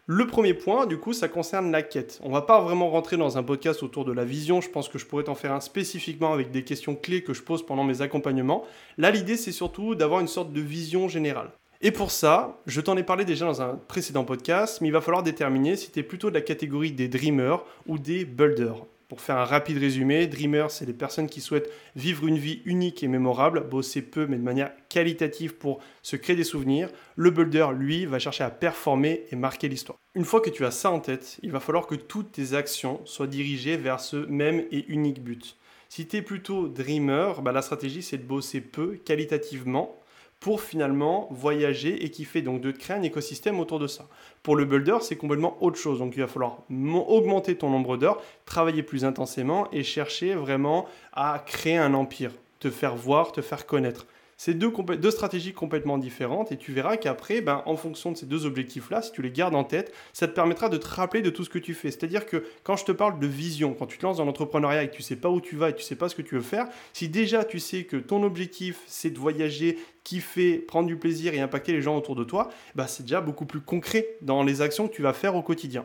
Le 0.10 0.26
premier 0.26 0.54
point, 0.54 0.86
du 0.86 0.98
coup, 1.00 1.12
ça 1.12 1.28
concerne 1.28 1.70
la 1.70 1.82
quête. 1.82 2.22
On 2.24 2.32
va 2.32 2.42
pas 2.42 2.62
vraiment 2.62 2.90
rentrer 2.90 3.18
dans 3.18 3.38
un 3.38 3.44
podcast 3.44 3.84
autour 3.84 4.06
de 4.06 4.14
la 4.14 4.24
vision. 4.24 4.62
Je 4.62 4.70
pense 4.70 4.88
que 4.88 4.98
je 4.98 5.06
pourrais 5.06 5.26
t'en 5.26 5.36
faire 5.36 5.52
un 5.52 5.60
spécifiquement 5.60 6.32
avec 6.32 6.50
des 6.50 6.64
questions 6.64 6.96
clés 6.96 7.24
que 7.24 7.34
je 7.34 7.42
pose 7.42 7.66
pendant 7.66 7.84
mes 7.84 8.02
accompagnements. 8.02 8.64
Là, 8.98 9.12
l'idée, 9.12 9.36
c'est 9.36 9.52
surtout 9.52 9.96
d'avoir 9.96 10.22
une 10.22 10.30
sorte 10.30 10.54
de 10.54 10.62
vision 10.62 11.10
générale. 11.10 11.52
Et 11.82 11.92
pour 11.92 12.12
ça, 12.12 12.62
je 12.68 12.80
t'en 12.80 12.96
ai 12.96 13.04
parlé 13.04 13.26
déjà 13.26 13.46
dans 13.46 13.62
un 13.62 13.76
précédent 13.90 14.24
podcast, 14.24 14.80
mais 14.80 14.88
il 14.88 14.94
va 14.94 15.02
falloir 15.02 15.24
déterminer 15.24 15.76
si 15.76 15.92
tu 15.92 16.00
es 16.00 16.04
plutôt 16.04 16.30
de 16.30 16.36
la 16.36 16.42
catégorie 16.42 16.94
des 16.94 17.10
dreamers 17.10 17.66
ou 17.86 18.00
des 18.00 18.24
builders. 18.24 18.86
Pour 19.08 19.22
faire 19.22 19.38
un 19.38 19.46
rapide 19.46 19.78
résumé, 19.78 20.28
Dreamers, 20.28 20.70
c'est 20.70 20.86
les 20.86 20.92
personnes 20.92 21.30
qui 21.30 21.40
souhaitent 21.40 21.72
vivre 21.96 22.28
une 22.28 22.38
vie 22.38 22.62
unique 22.66 23.04
et 23.04 23.08
mémorable, 23.08 23.64
bosser 23.70 24.02
peu 24.02 24.28
mais 24.28 24.36
de 24.36 24.44
manière 24.44 24.72
qualitative 24.90 25.56
pour 25.56 25.80
se 26.02 26.18
créer 26.18 26.36
des 26.36 26.44
souvenirs. 26.44 26.90
Le 27.16 27.32
builder, 27.32 27.68
lui, 27.74 28.06
va 28.06 28.20
chercher 28.20 28.44
à 28.44 28.50
performer 28.50 29.24
et 29.32 29.38
marquer 29.38 29.70
l'histoire. 29.70 29.98
Une 30.14 30.26
fois 30.26 30.42
que 30.42 30.50
tu 30.50 30.66
as 30.66 30.72
ça 30.72 30.92
en 30.92 31.00
tête, 31.00 31.38
il 31.42 31.52
va 31.52 31.62
falloir 31.62 31.88
que 31.88 31.96
toutes 31.96 32.34
tes 32.34 32.54
actions 32.54 33.00
soient 33.06 33.28
dirigées 33.28 33.78
vers 33.78 34.02
ce 34.02 34.18
même 34.18 34.66
et 34.72 34.86
unique 34.90 35.24
but. 35.24 35.56
Si 35.88 36.06
tu 36.06 36.18
es 36.18 36.22
plutôt 36.22 36.68
dreamer, 36.68 37.42
bah, 37.42 37.54
la 37.54 37.62
stratégie 37.62 38.04
c'est 38.04 38.18
de 38.18 38.24
bosser 38.24 38.60
peu, 38.60 38.98
qualitativement, 39.06 39.98
pour 40.40 40.62
finalement 40.62 41.28
voyager 41.32 42.04
et 42.04 42.12
kiffer, 42.12 42.42
donc 42.42 42.62
de 42.62 42.72
créer 42.72 42.98
un 42.98 43.02
écosystème 43.02 43.60
autour 43.60 43.80
de 43.80 43.88
ça. 43.88 44.08
Pour 44.44 44.56
le 44.56 44.66
builder, 44.66 44.98
c'est 45.02 45.16
complètement 45.16 45.58
autre 45.62 45.78
chose, 45.78 46.00
donc 46.00 46.14
il 46.16 46.20
va 46.20 46.28
falloir 46.28 46.60
augmenter 46.70 47.56
ton 47.58 47.70
nombre 47.70 47.98
d'heures, 47.98 48.22
travailler 48.46 48.84
plus 48.84 49.04
intensément 49.04 49.68
et 49.72 49.84
chercher 49.84 50.36
vraiment 50.36 50.86
à 51.14 51.44
créer 51.46 51.78
un 51.78 51.94
empire, 51.94 52.32
te 52.60 52.70
faire 52.70 52.96
voir, 52.96 53.32
te 53.32 53.42
faire 53.42 53.66
connaître. 53.66 54.06
C'est 54.40 54.54
deux, 54.54 55.12
stratégies 55.12 55.54
complètement 55.54 55.98
différentes 55.98 56.52
et 56.52 56.58
tu 56.58 56.72
verras 56.72 56.98
qu'après, 56.98 57.42
ben, 57.42 57.64
en 57.66 57.76
fonction 57.76 58.12
de 58.12 58.18
ces 58.18 58.28
deux 58.28 58.46
objectifs-là, 58.46 59.02
si 59.02 59.12
tu 59.12 59.24
les 59.24 59.32
gardes 59.32 59.56
en 59.56 59.64
tête, 59.64 59.92
ça 60.14 60.28
te 60.28 60.34
permettra 60.34 60.70
de 60.70 60.78
te 60.78 60.88
rappeler 60.88 61.24
de 61.24 61.32
tout 61.32 61.44
ce 61.44 61.50
que 61.50 61.58
tu 61.58 61.74
fais. 61.74 61.90
C'est-à-dire 61.90 62.28
que 62.28 62.44
quand 62.64 62.76
je 62.76 62.86
te 62.86 62.92
parle 62.92 63.20
de 63.20 63.26
vision, 63.26 63.74
quand 63.74 63.88
tu 63.88 63.98
te 63.98 64.06
lances 64.06 64.18
dans 64.18 64.26
l'entrepreneuriat 64.26 64.84
et 64.84 64.90
que 64.92 64.96
tu 64.96 65.02
sais 65.02 65.16
pas 65.16 65.30
où 65.30 65.42
tu 65.42 65.56
vas 65.56 65.72
et 65.72 65.76
tu 65.76 65.82
sais 65.82 65.96
pas 65.96 66.08
ce 66.08 66.14
que 66.14 66.22
tu 66.22 66.36
veux 66.36 66.42
faire, 66.42 66.68
si 66.94 67.10
déjà 67.10 67.44
tu 67.44 67.58
sais 67.58 67.86
que 67.86 67.98
ton 67.98 68.22
objectif 68.22 68.82
c'est 68.86 69.10
de 69.10 69.18
voyager, 69.18 69.80
kiffer, 70.04 70.60
prendre 70.60 70.88
du 70.88 70.98
plaisir 70.98 71.34
et 71.34 71.40
impacter 71.40 71.72
les 71.72 71.82
gens 71.82 71.98
autour 71.98 72.16
de 72.16 72.24
toi, 72.24 72.50
ben, 72.76 72.86
c'est 72.86 73.04
déjà 73.04 73.22
beaucoup 73.22 73.48
plus 73.48 73.62
concret 73.62 74.08
dans 74.22 74.44
les 74.44 74.62
actions 74.62 74.88
que 74.88 74.94
tu 74.94 75.02
vas 75.02 75.14
faire 75.14 75.36
au 75.36 75.42
quotidien. 75.42 75.84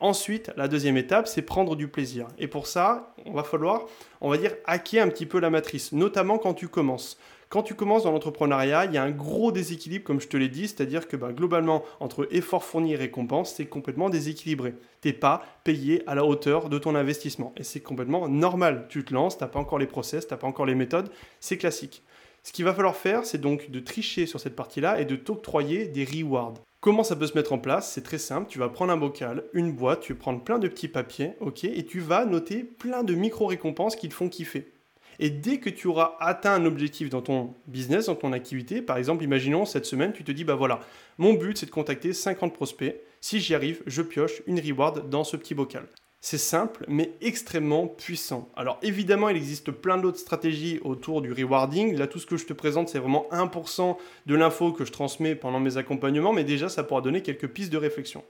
Ensuite, 0.00 0.52
la 0.56 0.68
deuxième 0.68 0.96
étape, 0.96 1.26
c'est 1.26 1.42
prendre 1.42 1.74
du 1.74 1.88
plaisir. 1.88 2.28
Et 2.38 2.46
pour 2.46 2.68
ça, 2.68 3.12
on 3.26 3.32
va 3.32 3.42
falloir, 3.42 3.86
on 4.20 4.30
va 4.30 4.36
dire, 4.36 4.54
hacker 4.64 5.04
un 5.04 5.08
petit 5.08 5.26
peu 5.26 5.40
la 5.40 5.50
matrice, 5.50 5.90
notamment 5.90 6.38
quand 6.38 6.54
tu 6.54 6.68
commences. 6.68 7.18
Quand 7.50 7.62
tu 7.62 7.74
commences 7.74 8.02
dans 8.02 8.12
l'entrepreneuriat, 8.12 8.84
il 8.84 8.92
y 8.92 8.98
a 8.98 9.02
un 9.02 9.10
gros 9.10 9.52
déséquilibre, 9.52 10.04
comme 10.04 10.20
je 10.20 10.28
te 10.28 10.36
l'ai 10.36 10.50
dit, 10.50 10.68
c'est-à-dire 10.68 11.08
que 11.08 11.16
bah, 11.16 11.32
globalement, 11.32 11.82
entre 11.98 12.28
effort 12.30 12.62
fourni 12.62 12.92
et 12.92 12.96
récompense, 12.96 13.54
c'est 13.54 13.64
complètement 13.64 14.10
déséquilibré. 14.10 14.74
Tu 15.00 15.08
n'es 15.08 15.14
pas 15.14 15.42
payé 15.64 16.02
à 16.06 16.14
la 16.14 16.26
hauteur 16.26 16.68
de 16.68 16.78
ton 16.78 16.94
investissement. 16.94 17.54
Et 17.56 17.64
c'est 17.64 17.80
complètement 17.80 18.28
normal. 18.28 18.84
Tu 18.90 19.02
te 19.02 19.14
lances, 19.14 19.38
tu 19.38 19.44
n'as 19.44 19.48
pas 19.48 19.60
encore 19.60 19.78
les 19.78 19.86
process, 19.86 20.26
tu 20.26 20.34
n'as 20.34 20.36
pas 20.36 20.46
encore 20.46 20.66
les 20.66 20.74
méthodes, 20.74 21.10
c'est 21.40 21.56
classique. 21.56 22.02
Ce 22.42 22.52
qu'il 22.52 22.66
va 22.66 22.74
falloir 22.74 22.96
faire, 22.96 23.24
c'est 23.24 23.40
donc 23.40 23.70
de 23.70 23.80
tricher 23.80 24.26
sur 24.26 24.40
cette 24.40 24.54
partie-là 24.54 25.00
et 25.00 25.06
de 25.06 25.16
t'octroyer 25.16 25.86
des 25.86 26.04
rewards. 26.04 26.54
Comment 26.80 27.02
ça 27.02 27.16
peut 27.16 27.26
se 27.26 27.34
mettre 27.34 27.54
en 27.54 27.58
place? 27.58 27.90
C'est 27.90 28.04
très 28.04 28.18
simple. 28.18 28.48
Tu 28.50 28.58
vas 28.58 28.68
prendre 28.68 28.92
un 28.92 28.98
bocal, 28.98 29.44
une 29.54 29.72
boîte, 29.72 30.00
tu 30.00 30.12
vas 30.12 30.18
prendre 30.18 30.44
plein 30.44 30.58
de 30.58 30.68
petits 30.68 30.88
papiers, 30.88 31.32
ok, 31.40 31.64
et 31.64 31.86
tu 31.86 32.00
vas 32.00 32.26
noter 32.26 32.62
plein 32.62 33.02
de 33.02 33.14
micro-récompenses 33.14 33.96
qui 33.96 34.10
te 34.10 34.14
font 34.14 34.28
kiffer. 34.28 34.70
Et 35.18 35.30
dès 35.30 35.58
que 35.58 35.70
tu 35.70 35.88
auras 35.88 36.16
atteint 36.20 36.54
un 36.54 36.64
objectif 36.64 37.10
dans 37.10 37.22
ton 37.22 37.54
business, 37.66 38.06
dans 38.06 38.14
ton 38.14 38.32
activité, 38.32 38.82
par 38.82 38.96
exemple, 38.96 39.24
imaginons 39.24 39.64
cette 39.64 39.84
semaine, 39.84 40.12
tu 40.12 40.24
te 40.24 40.32
dis, 40.32 40.44
bah 40.44 40.54
voilà, 40.54 40.80
mon 41.18 41.34
but 41.34 41.58
c'est 41.58 41.66
de 41.66 41.70
contacter 41.70 42.12
50 42.12 42.54
prospects. 42.54 43.00
Si 43.20 43.40
j'y 43.40 43.54
arrive, 43.54 43.82
je 43.86 44.02
pioche 44.02 44.42
une 44.46 44.60
reward 44.60 45.10
dans 45.10 45.24
ce 45.24 45.36
petit 45.36 45.54
bocal. 45.54 45.88
C'est 46.20 46.38
simple, 46.38 46.84
mais 46.88 47.12
extrêmement 47.20 47.86
puissant. 47.86 48.50
Alors 48.56 48.78
évidemment, 48.82 49.28
il 49.28 49.36
existe 49.36 49.70
plein 49.70 49.98
d'autres 49.98 50.18
stratégies 50.18 50.80
autour 50.82 51.22
du 51.22 51.32
rewarding. 51.32 51.96
Là, 51.96 52.08
tout 52.08 52.18
ce 52.18 52.26
que 52.26 52.36
je 52.36 52.44
te 52.44 52.52
présente, 52.52 52.88
c'est 52.88 52.98
vraiment 52.98 53.26
1% 53.30 53.96
de 54.26 54.34
l'info 54.34 54.72
que 54.72 54.84
je 54.84 54.90
transmets 54.90 55.36
pendant 55.36 55.60
mes 55.60 55.76
accompagnements, 55.76 56.32
mais 56.32 56.42
déjà, 56.42 56.68
ça 56.68 56.82
pourra 56.82 57.02
donner 57.02 57.22
quelques 57.22 57.48
pistes 57.48 57.72
de 57.72 57.76
réflexion. 57.76 58.24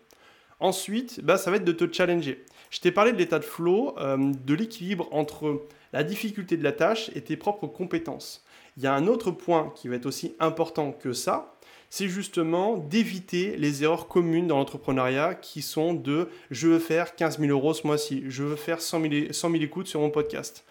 Ensuite, 0.61 1.21
bah, 1.23 1.37
ça 1.37 1.51
va 1.51 1.57
être 1.57 1.65
de 1.65 1.73
te 1.73 1.91
challenger. 1.93 2.45
Je 2.71 2.81
t'ai 2.81 2.91
parlé 2.91 3.13
de 3.13 3.17
l'état 3.17 3.39
de 3.39 3.45
flow, 3.45 3.95
euh, 3.99 4.33
de 4.45 4.55
l'équilibre 4.55 5.09
entre 5.13 5.67
la 5.93 6.05
difficulté 6.05 6.57
de 6.57 6.65
la 6.65 6.73
tâche 6.73 7.11
et 7.15 7.23
tes 7.23 7.37
propres 7.37 7.67
compétences. 7.67 8.45
Il 8.77 8.83
y 8.83 8.87
a 8.87 8.95
un 8.95 9.07
autre 9.07 9.31
point 9.31 9.73
qui 9.75 9.89
va 9.89 9.97
être 9.97 10.07
aussi 10.07 10.35
important 10.39 10.93
que 10.93 11.13
ça, 11.13 11.59
c'est 11.91 12.09
justement 12.09 12.77
d'éviter 12.77 13.57
les 13.57 13.83
erreurs 13.83 14.09
communes 14.09 14.47
dans 14.47 14.59
l'entrepreneuriat 14.59 15.35
qui 15.35 15.63
sont 15.63 15.95
de 15.95 16.29
je 16.51 16.69
veux 16.69 16.79
faire 16.79 17.17
15 17.17 17.39
000 17.39 17.51
euros 17.51 17.73
ce 17.73 17.87
mois-ci, 17.87 18.25
je 18.29 18.45
veux 18.45 18.57
faire 18.57 18.81
100 18.81 19.01
000, 19.33 19.55
écoutes 19.55 19.87
sur 19.87 20.01
mon 20.01 20.11
podcast. 20.11 20.65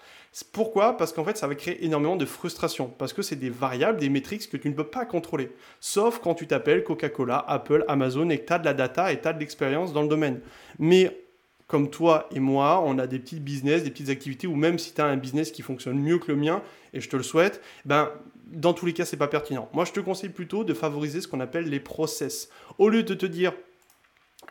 Pourquoi? 0.43 0.97
Parce 0.97 1.13
qu'en 1.13 1.23
fait, 1.23 1.37
ça 1.37 1.47
va 1.47 1.55
créer 1.55 1.83
énormément 1.85 2.15
de 2.15 2.25
frustration. 2.25 2.93
Parce 2.97 3.13
que 3.13 3.21
c'est 3.21 3.35
des 3.35 3.49
variables, 3.49 3.99
des 3.99 4.09
métriques 4.09 4.49
que 4.49 4.57
tu 4.57 4.69
ne 4.69 4.73
peux 4.73 4.87
pas 4.87 5.05
contrôler. 5.05 5.51
Sauf 5.79 6.19
quand 6.19 6.35
tu 6.35 6.47
t'appelles 6.47 6.83
Coca-Cola, 6.83 7.43
Apple, 7.47 7.85
Amazon 7.87 8.29
et 8.29 8.39
que 8.39 8.45
tu 8.45 8.53
as 8.53 8.59
de 8.59 8.65
la 8.65 8.73
data 8.73 9.11
et 9.11 9.21
tu 9.21 9.27
as 9.27 9.33
de 9.33 9.39
l'expérience 9.39 9.93
dans 9.93 10.01
le 10.01 10.07
domaine. 10.07 10.41
Mais 10.79 11.25
comme 11.67 11.89
toi 11.89 12.27
et 12.33 12.39
moi, 12.39 12.81
on 12.85 12.97
a 12.97 13.07
des 13.07 13.19
petits 13.19 13.39
business, 13.39 13.83
des 13.83 13.91
petites 13.91 14.09
activités, 14.09 14.47
ou 14.47 14.55
même 14.55 14.79
si 14.79 14.93
tu 14.93 15.01
as 15.01 15.05
un 15.05 15.17
business 15.17 15.51
qui 15.51 15.61
fonctionne 15.61 15.99
mieux 15.99 16.17
que 16.17 16.31
le 16.31 16.37
mien, 16.37 16.61
et 16.93 17.01
je 17.01 17.09
te 17.09 17.17
le 17.17 17.23
souhaite, 17.23 17.61
ben 17.85 18.09
dans 18.51 18.73
tous 18.73 18.85
les 18.85 18.93
cas, 18.93 19.03
c'est 19.03 19.17
pas 19.17 19.27
pertinent. 19.27 19.67
Moi, 19.73 19.83
je 19.83 19.91
te 19.91 19.99
conseille 19.99 20.29
plutôt 20.29 20.63
de 20.63 20.73
favoriser 20.73 21.19
ce 21.19 21.27
qu'on 21.27 21.41
appelle 21.41 21.65
les 21.65 21.81
process. 21.81 22.49
Au 22.77 22.87
lieu 22.87 23.03
de 23.03 23.13
te 23.13 23.25
dire, 23.25 23.51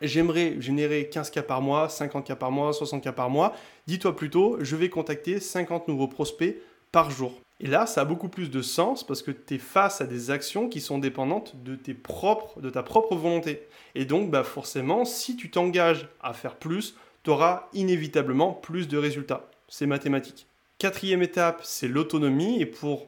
j'aimerais 0.01 0.59
générer 0.59 1.09
15 1.09 1.29
cas 1.29 1.43
par 1.43 1.61
mois, 1.61 1.89
50 1.89 2.25
cas 2.25 2.35
par 2.35 2.51
mois, 2.51 2.73
60 2.73 3.03
cas 3.03 3.11
par 3.11 3.29
mois, 3.29 3.53
dis-toi 3.87 4.15
plutôt, 4.15 4.57
je 4.61 4.75
vais 4.75 4.89
contacter 4.89 5.39
50 5.39 5.87
nouveaux 5.87 6.07
prospects 6.07 6.57
par 6.91 7.11
jour. 7.11 7.33
Et 7.59 7.67
là, 7.67 7.87
ça 7.87 8.01
a 8.01 8.05
beaucoup 8.05 8.29
plus 8.29 8.51
de 8.51 8.61
sens 8.61 9.05
parce 9.05 9.23
que 9.23 9.31
tu 9.31 9.55
es 9.55 9.57
face 9.57 9.99
à 9.99 10.05
des 10.05 10.29
actions 10.29 10.69
qui 10.69 10.79
sont 10.79 10.99
dépendantes 10.99 11.55
de, 11.63 11.75
tes 11.75 11.95
propres, 11.95 12.61
de 12.61 12.69
ta 12.69 12.83
propre 12.83 13.15
volonté. 13.15 13.67
Et 13.95 14.05
donc, 14.05 14.29
bah 14.29 14.43
forcément, 14.43 15.05
si 15.05 15.35
tu 15.35 15.49
t'engages 15.49 16.07
à 16.21 16.33
faire 16.33 16.55
plus, 16.55 16.95
tu 17.23 17.31
auras 17.31 17.67
inévitablement 17.73 18.53
plus 18.53 18.87
de 18.87 18.97
résultats. 18.97 19.49
C'est 19.67 19.87
mathématique. 19.87 20.45
Quatrième 20.77 21.23
étape, 21.23 21.61
c'est 21.63 21.87
l'autonomie. 21.87 22.61
Et 22.61 22.67
pour 22.67 23.07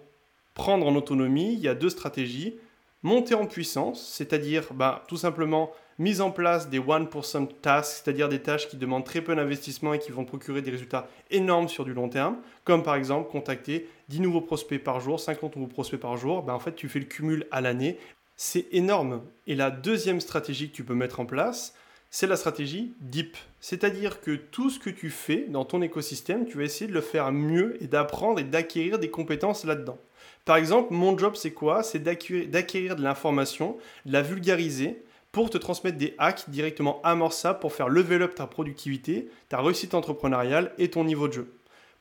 prendre 0.55 0.87
en 0.87 0.95
autonomie, 0.95 1.53
il 1.53 1.59
y 1.59 1.67
a 1.67 1.75
deux 1.75 1.89
stratégies. 1.89 2.55
Monter 3.03 3.35
en 3.35 3.45
puissance, 3.45 4.03
c'est-à-dire 4.03 4.73
bah, 4.73 5.03
tout 5.07 5.15
simplement 5.15 5.71
mise 5.99 6.21
en 6.21 6.31
place 6.31 6.69
des 6.69 6.79
1% 6.79 7.49
tasks, 7.61 8.01
c'est-à-dire 8.03 8.29
des 8.29 8.41
tâches 8.41 8.67
qui 8.69 8.77
demandent 8.77 9.05
très 9.05 9.21
peu 9.21 9.35
d'investissement 9.35 9.93
et 9.93 9.99
qui 9.99 10.11
vont 10.11 10.25
procurer 10.25 10.61
des 10.61 10.71
résultats 10.71 11.07
énormes 11.29 11.67
sur 11.67 11.85
du 11.85 11.93
long 11.93 12.09
terme, 12.09 12.37
comme 12.63 12.81
par 12.81 12.95
exemple 12.95 13.29
contacter 13.29 13.87
10 14.07 14.21
nouveaux 14.21 14.41
prospects 14.41 14.83
par 14.83 15.01
jour, 15.01 15.19
50 15.19 15.57
nouveaux 15.57 15.67
prospects 15.67 15.99
par 15.99 16.17
jour, 16.17 16.41
bah, 16.41 16.53
en 16.53 16.59
fait 16.59 16.75
tu 16.75 16.89
fais 16.89 16.99
le 16.99 17.05
cumul 17.05 17.45
à 17.51 17.61
l'année. 17.61 17.99
C'est 18.37 18.67
énorme. 18.71 19.21
Et 19.47 19.55
la 19.55 19.69
deuxième 19.69 20.21
stratégie 20.21 20.69
que 20.71 20.75
tu 20.75 20.85
peux 20.85 20.95
mettre 20.95 21.19
en 21.19 21.25
place, 21.25 21.75
c'est 22.09 22.25
la 22.25 22.37
stratégie 22.37 22.93
DEEP. 23.01 23.35
C'est-à-dire 23.59 24.21
que 24.21 24.31
tout 24.31 24.69
ce 24.69 24.79
que 24.79 24.89
tu 24.89 25.09
fais 25.09 25.45
dans 25.49 25.65
ton 25.65 25.81
écosystème, 25.81 26.45
tu 26.45 26.57
vas 26.57 26.63
essayer 26.63 26.87
de 26.87 26.95
le 26.95 27.01
faire 27.01 27.31
mieux 27.33 27.77
et 27.83 27.87
d'apprendre 27.87 28.39
et 28.39 28.45
d'acquérir 28.45 28.97
des 28.97 29.09
compétences 29.09 29.65
là-dedans. 29.65 29.97
Par 30.45 30.55
exemple, 30.55 30.93
mon 30.93 31.17
job, 31.17 31.35
c'est 31.35 31.51
quoi? 31.51 31.83
C'est 31.83 31.99
d'acquérir 31.99 32.95
de 32.95 33.03
l'information, 33.03 33.77
de 34.05 34.13
la 34.13 34.21
vulgariser 34.21 35.03
pour 35.31 35.49
te 35.49 35.57
transmettre 35.57 35.97
des 35.97 36.15
hacks 36.17 36.49
directement 36.49 37.01
amorçables 37.03 37.59
pour 37.59 37.73
faire 37.73 37.89
level 37.89 38.23
up 38.23 38.35
ta 38.35 38.47
productivité, 38.47 39.29
ta 39.47 39.61
réussite 39.61 39.93
entrepreneuriale 39.93 40.71
et 40.77 40.89
ton 40.89 41.03
niveau 41.03 41.27
de 41.27 41.33
jeu. 41.33 41.53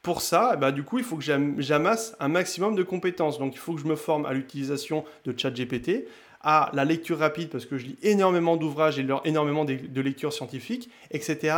Pour 0.02 0.23
ça, 0.23 0.56
bah, 0.56 0.73
du 0.73 0.85
coup, 0.85 0.99
il 0.99 1.04
faut 1.04 1.16
que 1.16 1.25
j'amasse 1.58 2.16
un 2.20 2.28
maximum 2.28 2.75
de 2.76 2.82
compétences. 2.82 3.38
Donc, 3.38 3.54
il 3.54 3.58
faut 3.58 3.75
que 3.75 3.80
je 3.80 3.87
me 3.87 3.97
forme 3.97 4.26
à 4.26 4.32
l'utilisation 4.32 5.04
de 5.25 5.37
ChatGPT, 5.37 6.06
à 6.40 6.71
la 6.73 6.85
lecture 6.85 7.18
rapide 7.18 7.49
parce 7.49 7.66
que 7.66 7.78
je 7.78 7.87
lis 7.87 7.97
énormément 8.02 8.57
d'ouvrages 8.57 8.99
et 8.99 9.07
énormément 9.25 9.64
de 9.64 10.00
lectures 10.00 10.33
scientifiques, 10.33 10.90
etc.. 11.11 11.57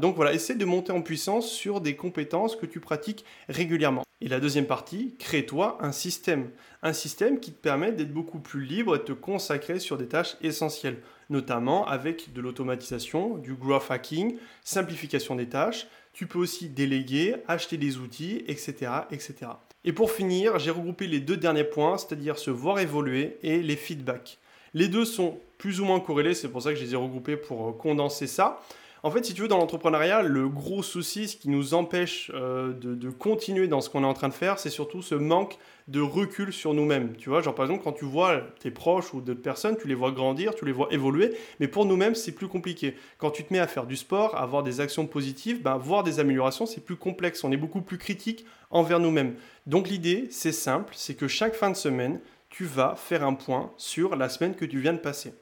Donc 0.00 0.16
voilà, 0.16 0.32
essaie 0.32 0.54
de 0.54 0.64
monter 0.64 0.92
en 0.92 1.02
puissance 1.02 1.50
sur 1.50 1.80
des 1.80 1.96
compétences 1.96 2.56
que 2.56 2.66
tu 2.66 2.80
pratiques 2.80 3.24
régulièrement. 3.48 4.02
Et 4.20 4.28
la 4.28 4.40
deuxième 4.40 4.66
partie, 4.66 5.14
crée-toi 5.18 5.78
un 5.80 5.92
système. 5.92 6.50
Un 6.82 6.92
système 6.92 7.38
qui 7.38 7.52
te 7.52 7.60
permet 7.60 7.92
d'être 7.92 8.12
beaucoup 8.12 8.40
plus 8.40 8.64
libre 8.64 8.96
et 8.96 8.98
de 8.98 9.04
te 9.04 9.12
consacrer 9.12 9.78
sur 9.78 9.96
des 9.96 10.08
tâches 10.08 10.36
essentielles, 10.42 10.98
notamment 11.30 11.86
avec 11.86 12.32
de 12.32 12.40
l'automatisation, 12.40 13.36
du 13.38 13.54
growth 13.54 13.90
hacking, 13.90 14.36
simplification 14.64 15.36
des 15.36 15.48
tâches. 15.48 15.86
Tu 16.12 16.26
peux 16.26 16.40
aussi 16.40 16.68
déléguer, 16.68 17.36
acheter 17.46 17.76
des 17.76 17.98
outils, 17.98 18.42
etc., 18.48 18.90
etc. 19.12 19.52
Et 19.84 19.92
pour 19.92 20.10
finir, 20.10 20.58
j'ai 20.58 20.70
regroupé 20.70 21.06
les 21.06 21.20
deux 21.20 21.36
derniers 21.36 21.64
points, 21.64 21.98
c'est-à-dire 21.98 22.38
se 22.38 22.50
voir 22.50 22.78
évoluer 22.80 23.38
et 23.42 23.62
les 23.62 23.76
feedbacks. 23.76 24.38
Les 24.74 24.88
deux 24.88 25.04
sont 25.04 25.38
plus 25.56 25.80
ou 25.80 25.84
moins 25.84 26.00
corrélés, 26.00 26.34
c'est 26.34 26.48
pour 26.48 26.62
ça 26.62 26.70
que 26.70 26.78
je 26.78 26.84
les 26.84 26.92
ai 26.92 26.96
regroupés 26.96 27.36
pour 27.36 27.68
euh, 27.68 27.72
condenser 27.72 28.26
ça. 28.26 28.60
En 29.04 29.12
fait, 29.12 29.24
si 29.24 29.32
tu 29.32 29.42
veux, 29.42 29.48
dans 29.48 29.58
l'entrepreneuriat, 29.58 30.22
le 30.22 30.48
gros 30.48 30.82
souci, 30.82 31.28
ce 31.28 31.36
qui 31.36 31.48
nous 31.48 31.72
empêche 31.74 32.32
euh, 32.34 32.72
de, 32.72 33.10
continuer 33.10 33.68
dans 33.68 33.80
ce 33.80 33.88
qu'on 33.90 34.02
est 34.02 34.06
en 34.06 34.14
train 34.14 34.28
de 34.28 34.34
faire, 34.34 34.58
c'est 34.58 34.70
surtout 34.70 35.02
ce 35.02 35.14
manque 35.14 35.56
de 35.86 36.00
recul 36.00 36.52
sur 36.52 36.74
nous-mêmes. 36.74 37.14
Tu 37.16 37.28
vois, 37.28 37.40
genre 37.40 37.54
par 37.54 37.66
exemple, 37.66 37.84
quand 37.84 37.92
tu 37.92 38.04
vois 38.04 38.40
tes 38.58 38.72
proches 38.72 39.14
ou 39.14 39.20
d'autres 39.20 39.40
personnes, 39.40 39.76
tu 39.76 39.86
les 39.86 39.94
vois 39.94 40.10
grandir, 40.10 40.54
tu 40.54 40.64
les 40.64 40.72
vois 40.72 40.88
évoluer, 40.90 41.32
mais 41.60 41.68
pour 41.68 41.86
nous-mêmes, 41.86 42.16
c'est 42.16 42.32
plus 42.32 42.48
compliqué. 42.48 42.96
Quand 43.18 43.30
tu 43.30 43.44
te 43.44 43.52
mets 43.52 43.60
à 43.60 43.68
faire 43.68 43.86
du 43.86 43.96
sport, 43.96 44.34
à 44.34 44.42
avoir 44.42 44.64
des 44.64 44.80
actions 44.80 45.06
positives, 45.06 45.62
ben, 45.62 45.78
voir 45.78 46.02
des 46.02 46.18
améliorations, 46.18 46.66
c'est 46.66 46.84
plus 46.84 46.96
complexe. 46.96 47.44
On 47.44 47.52
est 47.52 47.56
beaucoup 47.56 47.82
plus 47.82 47.98
critique 47.98 48.44
envers 48.70 48.98
nous-mêmes. 48.98 49.36
Donc 49.66 49.88
l'idée, 49.88 50.26
c'est 50.30 50.52
simple, 50.52 50.92
c'est 50.96 51.14
que 51.14 51.28
chaque 51.28 51.54
fin 51.54 51.70
de 51.70 51.76
semaine, 51.76 52.20
tu 52.50 52.64
vas 52.64 52.96
faire 52.96 53.24
un 53.24 53.34
point 53.34 53.70
sur 53.76 54.16
la 54.16 54.28
semaine 54.28 54.56
que 54.56 54.64
tu 54.64 54.80
viens 54.80 54.92
de 54.92 54.98
passer. 54.98 55.34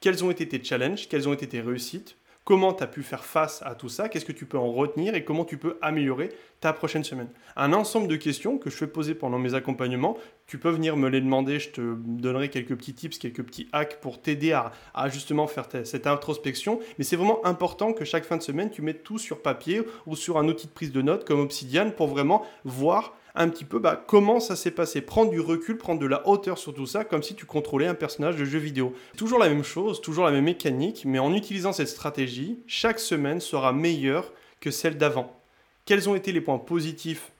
Quels 0.00 0.24
ont 0.24 0.30
été 0.30 0.48
tes 0.48 0.62
challenges, 0.62 1.08
quelles 1.08 1.28
ont 1.28 1.32
été 1.32 1.46
tes 1.46 1.60
réussites, 1.60 2.16
comment 2.48 2.72
tu 2.72 2.82
as 2.82 2.86
pu 2.86 3.02
faire 3.02 3.26
face 3.26 3.60
à 3.66 3.74
tout 3.74 3.90
ça, 3.90 4.08
qu'est-ce 4.08 4.24
que 4.24 4.32
tu 4.32 4.46
peux 4.46 4.56
en 4.56 4.72
retenir 4.72 5.14
et 5.14 5.22
comment 5.22 5.44
tu 5.44 5.58
peux 5.58 5.76
améliorer 5.82 6.30
ta 6.60 6.72
prochaine 6.72 7.04
semaine. 7.04 7.28
Un 7.56 7.74
ensemble 7.74 8.08
de 8.08 8.16
questions 8.16 8.56
que 8.56 8.70
je 8.70 8.76
fais 8.76 8.86
poser 8.86 9.14
pendant 9.14 9.38
mes 9.38 9.52
accompagnements, 9.52 10.16
tu 10.46 10.56
peux 10.56 10.70
venir 10.70 10.96
me 10.96 11.10
les 11.10 11.20
demander, 11.20 11.58
je 11.58 11.68
te 11.68 11.94
donnerai 11.94 12.48
quelques 12.48 12.74
petits 12.74 12.94
tips, 12.94 13.18
quelques 13.18 13.42
petits 13.42 13.68
hacks 13.72 14.00
pour 14.00 14.22
t'aider 14.22 14.52
à, 14.52 14.72
justement 15.10 15.46
faire 15.46 15.66
cette 15.84 16.06
introspection, 16.06 16.80
mais 16.96 17.04
c'est 17.04 17.16
vraiment 17.16 17.44
important 17.44 17.92
que 17.92 18.06
chaque 18.06 18.24
fin 18.24 18.38
de 18.38 18.42
semaine, 18.42 18.70
tu 18.70 18.80
mettes 18.80 19.02
tout 19.02 19.18
sur 19.18 19.42
papier 19.42 19.82
ou 20.06 20.16
sur 20.16 20.38
un 20.38 20.48
outil 20.48 20.68
de 20.68 20.72
prise 20.72 20.90
de 20.90 21.02
notes 21.02 21.26
comme 21.26 21.40
Obsidian 21.40 21.90
pour 21.90 22.06
vraiment 22.06 22.46
voir 22.64 23.14
un 23.34 23.48
petit 23.48 23.64
peu 23.64 23.78
bah, 23.78 24.02
comment 24.06 24.40
ça 24.40 24.56
s'est 24.56 24.70
passé, 24.70 25.00
prendre 25.00 25.30
du 25.30 25.40
recul, 25.40 25.76
prendre 25.78 26.00
de 26.00 26.06
la 26.06 26.26
hauteur 26.26 26.58
sur 26.58 26.74
tout 26.74 26.86
ça, 26.86 27.04
comme 27.04 27.22
si 27.22 27.34
tu 27.34 27.46
contrôlais 27.46 27.86
un 27.86 27.94
personnage 27.94 28.36
de 28.36 28.44
jeu 28.44 28.58
vidéo. 28.58 28.94
Toujours 29.16 29.38
la 29.38 29.48
même 29.48 29.64
chose, 29.64 30.00
toujours 30.00 30.24
la 30.24 30.30
même 30.30 30.44
mécanique, 30.44 31.04
mais 31.04 31.18
en 31.18 31.34
utilisant 31.34 31.72
cette 31.72 31.88
stratégie, 31.88 32.58
chaque 32.66 32.98
semaine 32.98 33.40
sera 33.40 33.72
meilleure 33.72 34.32
que 34.60 34.70
celle 34.70 34.98
d'avant. 34.98 35.40
Quels 35.84 36.08
ont 36.08 36.14
été 36.14 36.32
les 36.32 36.40
points 36.40 36.58
positifs 36.58 37.32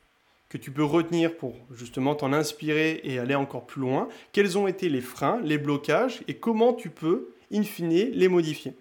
que 0.49 0.57
tu 0.57 0.71
peux 0.71 0.85
retenir 0.85 1.37
pour 1.37 1.55
justement 1.75 2.15
t'en 2.15 2.33
inspirer 2.33 3.01
et 3.05 3.19
aller 3.19 3.35
encore 3.35 3.67
plus 3.67 3.83
loin? 3.83 4.09
Quels 4.33 4.57
ont 4.57 4.67
été 4.67 4.89
les 4.89 5.01
freins, 5.01 5.41
les 5.43 5.59
blocages 5.59 6.23
et 6.29 6.35
comment 6.35 6.73
tu 6.73 6.89
peux, 6.89 7.35
in 7.53 7.63
fine, 7.63 7.91
les 7.91 8.29
modifier? 8.29 8.75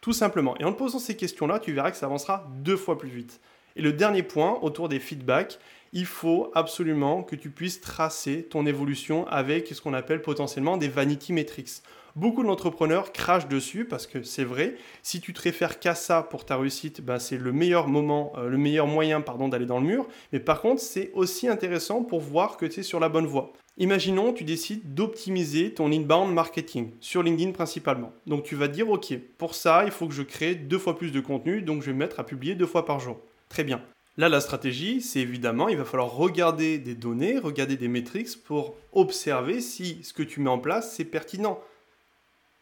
Tout 0.00 0.12
simplement. 0.12 0.54
Et 0.58 0.64
en 0.64 0.72
te 0.72 0.78
posant 0.78 0.98
ces 0.98 1.16
questions-là, 1.16 1.58
tu 1.58 1.72
verras 1.72 1.90
que 1.90 1.96
ça 1.96 2.04
avancera 2.06 2.46
deux 2.58 2.76
fois 2.76 2.98
plus 2.98 3.08
vite. 3.08 3.40
Et 3.76 3.80
le 3.80 3.94
dernier 3.94 4.22
point, 4.22 4.58
autour 4.60 4.90
des 4.90 5.00
feedbacks, 5.00 5.58
il 5.94 6.06
faut 6.06 6.50
absolument 6.54 7.22
que 7.22 7.36
tu 7.36 7.50
puisses 7.50 7.80
tracer 7.80 8.42
ton 8.42 8.66
évolution 8.66 9.26
avec 9.28 9.68
ce 9.68 9.80
qu'on 9.80 9.94
appelle 9.94 10.20
potentiellement 10.22 10.76
des 10.76 10.88
vanity 10.88 11.32
metrics. 11.32 11.82
Beaucoup 12.16 12.44
d'entrepreneurs 12.44 13.12
crachent 13.12 13.48
dessus 13.48 13.84
parce 13.84 14.06
que 14.06 14.22
c'est 14.22 14.44
vrai, 14.44 14.74
si 15.02 15.20
tu 15.20 15.32
te 15.32 15.40
réfères 15.40 15.78
qu'à 15.78 15.94
ça 15.94 16.22
pour 16.22 16.44
ta 16.44 16.56
réussite, 16.56 17.00
bah, 17.00 17.18
c'est 17.18 17.36
le 17.36 17.52
meilleur 17.52 17.88
moment, 17.88 18.32
euh, 18.36 18.48
le 18.48 18.58
meilleur 18.58 18.86
moyen 18.86 19.20
pardon, 19.20 19.48
d'aller 19.48 19.66
dans 19.66 19.78
le 19.78 19.86
mur. 19.86 20.06
Mais 20.32 20.40
par 20.40 20.60
contre, 20.60 20.80
c'est 20.80 21.10
aussi 21.14 21.48
intéressant 21.48 22.02
pour 22.02 22.20
voir 22.20 22.56
que 22.56 22.66
tu 22.66 22.80
es 22.80 22.82
sur 22.84 23.00
la 23.00 23.08
bonne 23.08 23.26
voie. 23.26 23.52
Imaginons, 23.78 24.32
tu 24.32 24.44
décides 24.44 24.94
d'optimiser 24.94 25.74
ton 25.74 25.90
inbound 25.90 26.32
marketing 26.32 26.90
sur 27.00 27.22
LinkedIn 27.22 27.52
principalement. 27.52 28.12
Donc 28.26 28.44
tu 28.44 28.56
vas 28.56 28.68
dire, 28.68 28.90
OK, 28.90 29.12
pour 29.38 29.54
ça, 29.54 29.84
il 29.84 29.90
faut 29.92 30.06
que 30.06 30.14
je 30.14 30.22
crée 30.22 30.54
deux 30.54 30.78
fois 30.78 30.96
plus 30.96 31.10
de 31.10 31.20
contenu, 31.20 31.62
donc 31.62 31.82
je 31.82 31.86
vais 31.86 31.92
me 31.92 31.98
mettre 31.98 32.20
à 32.20 32.26
publier 32.26 32.54
deux 32.54 32.66
fois 32.66 32.84
par 32.84 33.00
jour. 33.00 33.18
Très 33.48 33.64
bien. 33.64 33.80
Là, 34.16 34.28
la 34.28 34.40
stratégie, 34.40 35.00
c'est 35.00 35.20
évidemment, 35.20 35.68
il 35.68 35.76
va 35.76 35.84
falloir 35.84 36.12
regarder 36.12 36.78
des 36.78 36.94
données, 36.94 37.38
regarder 37.38 37.76
des 37.76 37.88
métriques 37.88 38.42
pour 38.44 38.76
observer 38.92 39.60
si 39.60 40.04
ce 40.04 40.12
que 40.12 40.22
tu 40.22 40.40
mets 40.40 40.50
en 40.50 40.58
place, 40.58 40.94
c'est 40.94 41.04
pertinent. 41.04 41.58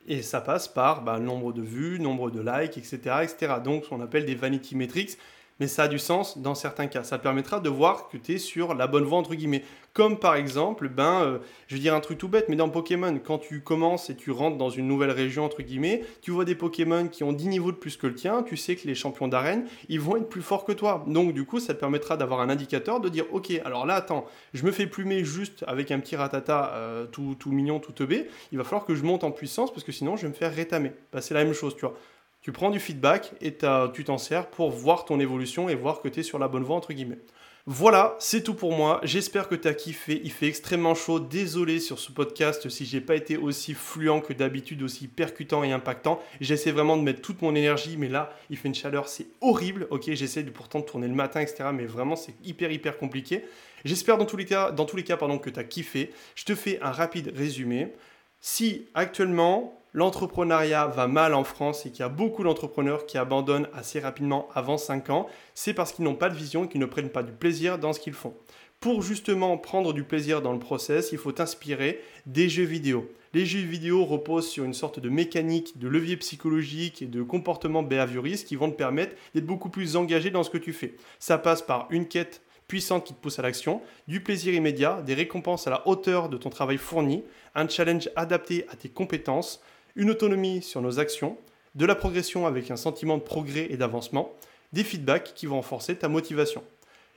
Et 0.07 0.23
ça 0.23 0.41
passe 0.41 0.67
par 0.67 1.03
bah, 1.03 1.19
nombre 1.19 1.53
de 1.53 1.61
vues, 1.61 2.01
nombre 2.01 2.31
de 2.31 2.41
likes, 2.41 2.79
etc., 2.79 2.97
etc. 3.23 3.55
Donc, 3.63 3.85
ce 3.85 3.91
qu'on 3.91 4.01
appelle 4.01 4.25
des 4.25 4.35
vanity 4.35 4.75
metrics 4.77 5.19
mais 5.61 5.69
ça 5.69 5.85
a 5.85 5.89
du 5.89 5.99
sens 5.99 6.39
dans 6.39 6.55
certains 6.55 6.87
cas. 6.87 7.05
Ça 7.05 7.19
permettra 7.19 7.61
de 7.61 7.69
voir 7.69 8.09
que 8.09 8.17
tu 8.17 8.35
es 8.35 8.39
sur 8.39 8.75
la 8.75 8.87
bonne 8.87 9.05
voie, 9.05 9.19
entre 9.19 9.35
guillemets. 9.35 9.65
Comme 9.93 10.19
par 10.19 10.37
exemple, 10.37 10.89
ben, 10.89 11.23
euh, 11.23 11.39
je 11.69 11.75
vais 11.75 11.81
dire 11.81 11.95
un 11.95 12.01
truc 12.01 12.17
tout 12.17 12.29
bête, 12.29 12.49
mais 12.49 12.57
dans 12.57 12.71
Pokémon, 12.71 13.19
quand 13.23 13.39
tu 13.39 13.61
commences 13.61 14.09
et 14.09 14.17
tu 14.17 14.31
rentres 14.31 14.57
dans 14.57 14.71
une 14.71 14.89
nouvelle 14.89 15.11
région, 15.11 15.45
entre 15.45 15.63
guillemets, 15.63 16.03
tu 16.23 16.31
vois 16.31 16.47
des 16.47 16.55
Pokémon 16.55 17.09
qui 17.09 17.25
ont 17.25 17.33
10 17.33 17.49
niveaux 17.49 17.73
de 17.73 17.77
plus 17.77 17.99
que 17.99 18.07
le 18.07 18.15
tien, 18.15 18.43
tu 18.43 18.57
sais 18.57 18.75
que 18.75 18.87
les 18.87 18.95
champions 18.95 19.29
d'arène, 19.29 19.67
ils 19.89 20.01
vont 20.01 20.17
être 20.17 20.29
plus 20.29 20.41
forts 20.41 20.65
que 20.65 20.73
toi. 20.73 21.05
Donc 21.07 21.35
du 21.35 21.45
coup, 21.45 21.61
ça 21.61 21.75
te 21.75 21.81
permettra 21.81 22.17
d'avoir 22.17 22.41
un 22.41 22.49
indicateur, 22.49 23.01
de 23.01 23.11
dire, 23.11 23.27
ok, 23.33 23.53
alors 23.67 23.85
là, 23.85 23.97
attends, 23.97 24.25
je 24.55 24.65
me 24.65 24.73
fais 24.73 24.87
plumer 24.87 25.25
juste 25.25 25.63
avec 25.67 25.91
un 25.91 26.01
petit 26.01 26.17
ratata 26.17 26.73
euh, 26.75 27.07
tout, 27.07 27.37
tout 27.39 27.53
mignon, 27.53 27.79
tout 27.79 27.93
teubé, 27.93 28.29
il 28.51 28.59
va 28.59 28.65
falloir 28.65 28.87
que 28.87 28.95
je 28.95 29.03
monte 29.03 29.25
en 29.25 29.31
puissance 29.31 29.71
parce 29.71 29.85
que 29.85 29.93
sinon, 29.93 30.17
je 30.17 30.23
vais 30.23 30.29
me 30.29 30.35
faire 30.35 30.55
rétamer. 30.55 30.93
Ben, 31.13 31.21
c'est 31.21 31.35
la 31.35 31.45
même 31.45 31.53
chose, 31.53 31.75
tu 31.77 31.83
vois. 31.83 31.95
Tu 32.43 32.51
prends 32.51 32.71
du 32.71 32.81
feedback 32.81 33.33
et 33.41 33.57
tu 33.95 34.05
t'en 34.05 34.19
sers 34.19 34.49
pour 34.51 34.71
voir 34.71 35.05
ton 35.05 35.21
évolution 35.21 35.69
et 35.69 35.77
voir 35.77 36.03
que 36.03 36.09
tu 36.09 36.21
es 36.21 36.23
sur 36.25 36.41
la 36.41 36.49
bonne 36.49 36.65
voie, 36.65 36.77
entre 36.77 36.93
guillemets. 36.93 37.21
Voilà, 37.67 38.17
c'est 38.19 38.43
tout 38.43 38.55
pour 38.55 38.73
moi. 38.73 39.01
J'espère 39.05 39.49
que 39.49 39.55
tu 39.55 39.69
as 39.69 39.75
kiffé. 39.75 40.21
Il 40.25 40.33
fait 40.33 40.49
extrêmement 40.49 40.97
chaud. 40.97 41.21
Désolé 41.21 41.79
sur 41.79 42.01
ce 42.01 42.11
podcast 42.11 42.69
si 42.69 42.85
j'ai 42.85 43.01
pas 43.01 43.15
été 43.15 43.37
aussi 43.37 43.75
fluent 43.75 44.21
que 44.21 44.33
d'habitude, 44.33 44.83
aussi 44.83 45.07
percutant 45.07 45.63
et 45.63 45.71
impactant. 45.71 46.21
J'essaie 46.41 46.73
vraiment 46.73 46.97
de 46.97 47.03
mettre 47.03 47.23
toute 47.23 47.41
mon 47.41 47.55
énergie, 47.55 47.97
mais 47.97 48.09
là, 48.09 48.37
il 48.51 48.57
fait 48.57 48.67
une 48.67 48.75
chaleur, 48.75 49.09
c'est 49.09 49.29
horrible. 49.41 49.87
Ok, 49.91 50.11
j'essaie 50.13 50.43
pourtant 50.43 50.81
de 50.81 50.85
tourner 50.85 51.07
le 51.07 51.15
matin, 51.15 51.41
etc. 51.41 51.69
Mais 51.73 51.87
vraiment, 51.87 52.17
c'est 52.17 52.35
hyper, 52.45 52.73
hyper 52.73 52.99
compliqué. 52.99 53.45
J'espère 53.85 54.19
dans 54.19 54.27
tous 54.27 54.37
les 54.37 54.47
cas, 54.47 54.73
dans 54.73 54.85
tous 54.85 54.97
les 54.97 55.05
cas 55.05 55.17
pardon, 55.17 55.39
que 55.39 55.49
tu 55.49 55.61
as 55.61 55.65
kiffé. 55.65 56.11
Je 56.35 56.45
te 56.45 56.57
fais 56.57 56.81
un 56.83 56.91
rapide 56.91 57.33
résumé. 57.37 57.93
Si 58.41 58.89
actuellement, 58.95 59.81
l'entrepreneuriat 59.93 60.87
va 60.87 61.07
mal 61.07 61.35
en 61.35 61.45
France 61.45 61.87
et 61.87 61.91
qu'il 61.91 62.01
y 62.01 62.05
a 62.05 62.09
beaucoup 62.09 62.45
d'entrepreneurs 62.45 63.07
qui 63.07 63.19
abandonnent 63.19 63.69
assez 63.75 64.01
rapidement 64.01 64.49
avant 64.55 64.79
5 64.79 65.11
ans, 65.11 65.27
c'est 65.55 65.75
parce 65.75 65.93
qu'ils 65.93 66.05
n'ont 66.05 66.15
pas 66.15 66.31
de 66.31 66.37
vision 66.37 66.67
qu'ils 66.67 66.81
ne 66.81 66.87
prennent 66.87 67.11
pas 67.11 67.23
du 67.23 67.33
plaisir 67.33 67.79
dans 67.79 67.93
ce 67.93 68.01
qu'ils 68.01 68.13
font. 68.15 68.35
Pour 68.81 69.03
justement 69.03 69.57
prendre 69.59 69.93
du 69.93 70.03
plaisir 70.03 70.43
dans 70.43 70.53
le 70.53 70.59
process, 70.59 71.13
il 71.13 71.19
faut 71.19 71.41
inspirer 71.41 72.01
des 72.27 72.49
jeux 72.49 72.65
vidéo. 72.65 73.09
Les 73.35 73.47
jeux 73.47 73.61
vidéo 73.61 74.05
reposent 74.05 74.49
sur 74.49 74.65
une 74.65 74.75
sorte 74.75 74.99
de 74.99 75.09
mécanique, 75.09 75.79
de 75.79 75.89
levier 75.89 76.17
psychologique 76.17 77.01
et 77.01 77.07
de 77.07 77.23
comportement 77.23 77.83
behavioriste 77.83 78.47
qui 78.47 78.57
vont 78.57 78.71
te 78.71 78.77
permettre 78.77 79.15
d'être 79.35 79.47
beaucoup 79.47 79.71
plus 79.71 79.97
engagé 79.97 80.31
dans 80.31 80.43
ce 80.43 80.51
que 80.51 80.59
tu 80.59 80.73
fais. 80.73 80.97
Ça 81.19 81.39
passe 81.39 81.63
par 81.63 81.87
une 81.91 82.09
quête 82.09 82.43
puissante 82.67 83.05
qui 83.05 83.15
te 83.15 83.21
pousse 83.21 83.39
à 83.39 83.43
l'action, 83.43 83.83
du 84.09 84.23
plaisir 84.23 84.53
immédiat, 84.53 85.03
des 85.03 85.15
récompenses 85.15 85.67
à 85.67 85.71
la 85.71 85.87
hauteur 85.87 86.29
de 86.29 86.37
ton 86.37 86.51
travail 86.51 86.79
fourni, 86.79 87.23
un 87.55 87.69
challenge 87.69 88.11
adapté 88.17 88.67
à 88.71 88.77
tes 88.77 88.88
compétences, 88.88 89.62
une 89.96 90.11
autonomie 90.11 90.62
sur 90.62 90.81
nos 90.81 90.98
actions, 90.98 91.37
de 91.74 91.87
la 91.87 91.94
progression 91.94 92.46
avec 92.46 92.70
un 92.70 92.76
sentiment 92.76 93.16
de 93.16 93.22
progrès 93.22 93.66
et 93.70 93.76
d'avancement, 93.76 94.33
des 94.72 94.85
feedbacks 94.85 95.33
qui 95.35 95.46
vont 95.46 95.57
renforcer 95.57 95.96
ta 95.96 96.09
motivation. 96.09 96.62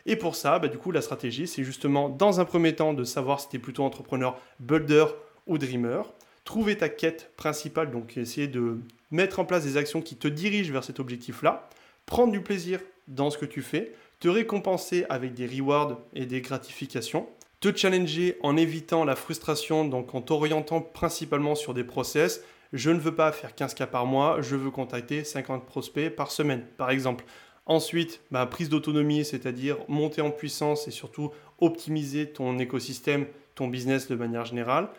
Et 0.05 0.15
pour 0.15 0.35
ça, 0.35 0.59
bah, 0.59 0.67
du 0.67 0.77
coup, 0.77 0.91
la 0.91 1.01
stratégie, 1.01 1.47
c'est 1.47 1.63
justement 1.63 2.09
dans 2.09 2.39
un 2.39 2.45
premier 2.45 2.75
temps 2.75 2.93
de 2.93 3.03
savoir 3.03 3.39
si 3.39 3.49
tu 3.49 3.55
es 3.55 3.59
plutôt 3.59 3.83
entrepreneur, 3.83 4.39
builder 4.59 5.05
ou 5.47 5.57
dreamer, 5.57 6.13
trouver 6.43 6.77
ta 6.77 6.89
quête 6.89 7.31
principale, 7.37 7.91
donc 7.91 8.17
essayer 8.17 8.47
de 8.47 8.77
mettre 9.11 9.39
en 9.39 9.45
place 9.45 9.63
des 9.63 9.77
actions 9.77 10.01
qui 10.01 10.15
te 10.15 10.27
dirigent 10.27 10.71
vers 10.71 10.83
cet 10.83 10.99
objectif-là, 10.99 11.67
prendre 12.05 12.31
du 12.31 12.41
plaisir 12.41 12.79
dans 13.07 13.29
ce 13.31 13.37
que 13.37 13.45
tu 13.45 13.61
fais, 13.61 13.93
te 14.19 14.27
récompenser 14.27 15.05
avec 15.09 15.33
des 15.33 15.47
rewards 15.47 15.99
et 16.13 16.25
des 16.25 16.41
gratifications, 16.41 17.27
te 17.59 17.75
challenger 17.75 18.37
en 18.41 18.57
évitant 18.57 19.05
la 19.05 19.15
frustration, 19.15 19.85
donc 19.85 20.13
en 20.13 20.21
t'orientant 20.21 20.81
principalement 20.81 21.55
sur 21.55 21.73
des 21.73 21.83
process, 21.83 22.43
je 22.73 22.91
ne 22.91 22.99
veux 22.99 23.15
pas 23.15 23.31
faire 23.31 23.55
15 23.55 23.73
cas 23.73 23.87
par 23.87 24.05
mois, 24.05 24.41
je 24.41 24.55
veux 24.55 24.71
contacter 24.71 25.23
50 25.23 25.65
prospects 25.65 26.09
par 26.09 26.31
semaine, 26.31 26.65
par 26.77 26.89
exemple. 26.89 27.25
Ensuite, 27.65 28.21
bah, 28.31 28.45
prise 28.45 28.69
d'autonomie, 28.69 29.25
c'est-à-dire 29.25 29.77
monter 29.87 30.21
en 30.21 30.31
puissance 30.31 30.87
et 30.87 30.91
surtout 30.91 31.31
optimiser 31.59 32.29
ton 32.29 32.59
écosystème, 32.59 33.25
ton 33.55 33.67
business 33.67 34.07
de 34.07 34.15
manière 34.15 34.45
générale. 34.45 34.89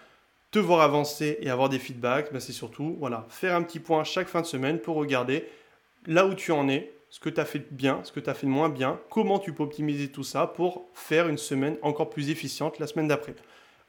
Te 0.50 0.58
voir 0.58 0.80
avancer 0.80 1.38
et 1.40 1.50
avoir 1.50 1.68
des 1.68 1.78
feedbacks, 1.78 2.32
bah, 2.32 2.40
c'est 2.40 2.52
surtout 2.52 2.96
voilà, 2.98 3.26
faire 3.28 3.54
un 3.54 3.62
petit 3.62 3.78
point 3.78 4.04
chaque 4.04 4.28
fin 4.28 4.40
de 4.40 4.46
semaine 4.46 4.78
pour 4.78 4.96
regarder 4.96 5.44
là 6.06 6.26
où 6.26 6.34
tu 6.34 6.50
en 6.52 6.68
es, 6.68 6.92
ce 7.10 7.20
que 7.20 7.28
tu 7.28 7.40
as 7.40 7.44
fait 7.44 7.72
bien, 7.72 8.00
ce 8.02 8.12
que 8.12 8.20
tu 8.20 8.30
as 8.30 8.34
fait 8.34 8.46
de 8.46 8.52
moins 8.52 8.68
bien, 8.68 8.98
comment 9.10 9.38
tu 9.38 9.52
peux 9.52 9.62
optimiser 9.62 10.08
tout 10.08 10.24
ça 10.24 10.46
pour 10.46 10.86
faire 10.92 11.28
une 11.28 11.38
semaine 11.38 11.76
encore 11.82 12.10
plus 12.10 12.30
efficiente 12.30 12.78
la 12.78 12.86
semaine 12.86 13.08
d'après. 13.08 13.34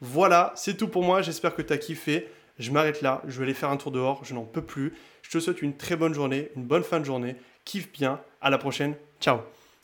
Voilà, 0.00 0.52
c'est 0.54 0.76
tout 0.76 0.88
pour 0.88 1.02
moi, 1.02 1.22
j'espère 1.22 1.54
que 1.54 1.62
tu 1.62 1.72
as 1.72 1.78
kiffé. 1.78 2.28
Je 2.58 2.70
m'arrête 2.72 3.02
là, 3.02 3.22
je 3.26 3.38
vais 3.38 3.44
aller 3.44 3.54
faire 3.54 3.70
un 3.70 3.76
tour 3.76 3.92
dehors, 3.92 4.24
je 4.24 4.34
n'en 4.34 4.44
peux 4.44 4.62
plus. 4.62 4.94
Je 5.22 5.30
te 5.30 5.38
souhaite 5.40 5.62
une 5.62 5.76
très 5.76 5.96
bonne 5.96 6.14
journée, 6.14 6.50
une 6.56 6.64
bonne 6.64 6.82
fin 6.82 7.00
de 7.00 7.04
journée. 7.04 7.36
Kiffe 7.64 7.92
bien, 7.92 8.20
à 8.40 8.50
la 8.50 8.58
prochaine, 8.58 8.94
ciao 9.20 9.38